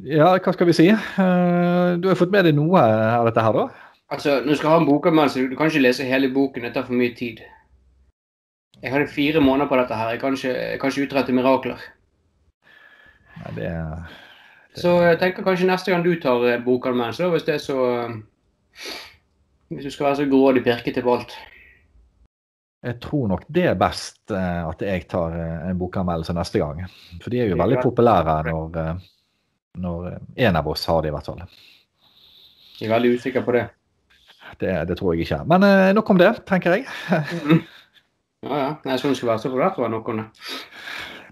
Ja, 0.07 0.29
hva 0.39 0.53
skal 0.55 0.69
vi 0.69 0.75
si? 0.75 0.87
Eh, 0.87 1.89
du 1.99 2.07
har 2.07 2.17
fått 2.17 2.31
med 2.31 2.47
deg 2.47 2.55
noe 2.55 2.79
av 2.79 3.27
dette 3.27 3.43
her, 3.43 3.57
da? 3.57 3.65
altså, 4.11 4.37
når 4.41 4.55
du 4.55 4.59
skal 4.59 4.73
ha 4.73 4.77
en 4.81 4.87
bokanmeldelse, 4.87 5.47
du 5.51 5.57
kan 5.59 5.71
ikke 5.71 5.83
lese 5.83 6.07
hele 6.07 6.31
boken. 6.33 6.63
Det 6.67 6.73
tar 6.75 6.87
for 6.87 6.97
mye 6.97 7.13
tid. 7.15 7.41
Jeg 8.81 8.91
hadde 8.91 9.11
fire 9.11 9.41
måneder 9.43 9.69
på 9.69 9.77
dette 9.79 9.95
her. 9.95 10.09
Jeg 10.15 10.19
kan 10.23 10.37
ikke, 10.37 10.53
jeg 10.55 10.79
kan 10.79 10.91
ikke 10.91 11.07
utrette 11.07 11.35
mirakler. 11.35 11.83
Nei, 13.41 13.53
det, 13.55 13.69
Så 14.81 14.95
jeg 15.03 15.19
tenker 15.21 15.45
kanskje 15.45 15.69
neste 15.69 15.93
gang 15.93 16.03
du 16.05 16.13
tar 16.21 16.43
eh, 16.47 16.61
bokanmeldelse, 16.63 17.29
hvis 17.33 17.47
det 17.47 17.55
er 17.57 17.63
så 17.63 17.79
eh, 17.95 18.91
Hvis 19.71 19.87
du 19.87 19.93
skal 19.93 20.09
være 20.09 20.19
så 20.21 20.27
grådig 20.29 20.63
pirkete 20.65 21.03
på 21.03 21.15
alt. 21.15 21.33
jeg 22.81 22.97
tror 22.99 23.27
nok 23.29 23.43
det 23.47 23.65
er 23.69 23.75
best 23.77 24.31
eh, 24.31 24.61
at 24.67 24.81
jeg 24.81 25.07
tar 25.07 25.35
en 25.69 25.77
bokanmeldelse 25.77 26.33
neste 26.33 26.59
gang. 26.59 26.81
For 27.21 27.29
de 27.29 27.41
er 27.41 27.51
jo 27.51 27.59
veldig 27.59 27.77
populære 27.83 28.39
når, 28.47 28.97
når 29.77 30.07
en 30.35 30.55
av 30.55 30.67
oss 30.67 30.85
har 30.89 31.01
det, 31.01 31.11
i 31.11 31.15
hvert 31.15 31.29
fall. 31.29 31.43
Jeg 32.79 32.89
er 32.89 32.95
veldig 32.95 33.13
usikker 33.15 33.45
på 33.45 33.53
det. 33.53 33.67
Det, 34.59 34.73
det 34.89 34.97
tror 34.97 35.13
jeg 35.13 35.27
ikke. 35.27 35.43
Men 35.47 35.95
nok 35.95 36.09
om 36.09 36.17
det, 36.17 36.33
tenker 36.49 36.79
jeg. 36.79 36.89
Ja, 38.41 38.57
ja. 38.57 38.69
Nei, 38.87 38.95
sånn 38.97 39.11
det 39.13 39.19
skal 39.19 39.35
være, 39.35 39.41
så 39.43 39.49
får 39.53 39.59
det 39.61 39.65
være 39.77 39.93
nok 39.93 40.07
om 40.09 40.17
det. 40.17 40.23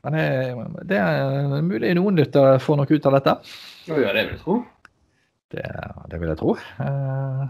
Men 0.05 0.15
eh, 0.15 0.59
det 0.87 0.99
er 0.99 1.63
mulig 1.65 1.93
noen 1.97 2.19
lyttere 2.19 2.59
får 2.63 2.79
noe 2.79 2.89
ut 2.89 3.07
av 3.09 3.17
dette. 3.17 3.35
Ja, 3.89 3.95
det 3.97 4.13
vil 4.13 4.33
jeg 4.33 4.41
tro. 4.43 4.59
Det, 5.49 5.65
det 6.11 6.19
vil 6.21 6.31
jeg 6.31 6.39
tro. 6.39 6.55
Eh, 6.85 7.41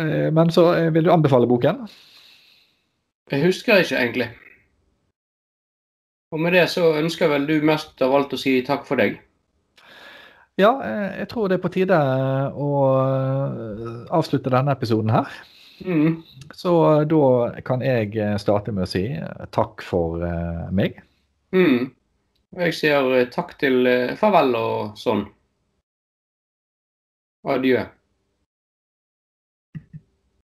eh, 0.00 0.28
Men 0.36 0.52
så 0.54 0.70
vil 0.94 1.08
du 1.08 1.12
anbefale 1.12 1.50
boken? 1.50 1.84
Jeg 3.30 3.44
husker 3.44 3.82
ikke 3.82 3.98
egentlig. 3.98 4.30
Og 6.30 6.40
med 6.40 6.54
det 6.54 6.68
så 6.70 6.92
ønsker 6.98 7.30
vel 7.30 7.46
du 7.48 7.56
mest 7.66 8.00
av 8.02 8.14
alt 8.14 8.32
å 8.34 8.38
si 8.38 8.60
takk 8.66 8.86
for 8.86 9.00
deg. 9.02 9.18
Ja, 10.58 10.74
jeg 11.16 11.26
tror 11.30 11.48
det 11.48 11.56
er 11.56 11.62
på 11.62 11.70
tide 11.72 11.96
å 12.52 12.68
avslutte 14.12 14.52
denne 14.52 14.74
episoden 14.76 15.10
her. 15.14 15.30
Mm. 15.84 16.22
Så 16.54 17.00
eh, 17.00 17.06
da 17.06 17.60
kan 17.64 17.82
jeg 17.84 18.16
eh, 18.16 18.36
starte 18.40 18.72
med 18.72 18.86
å 18.86 18.90
si 18.90 19.06
eh, 19.16 19.46
takk 19.54 19.82
for 19.86 20.20
meg. 20.74 21.00
Mm. 21.54 21.90
Jeg 22.60 22.74
sier 22.74 23.28
takk 23.30 23.54
til 23.60 23.86
farvel 24.18 24.56
og 24.58 24.98
sånn. 24.98 25.24
Adjø. 27.46 27.84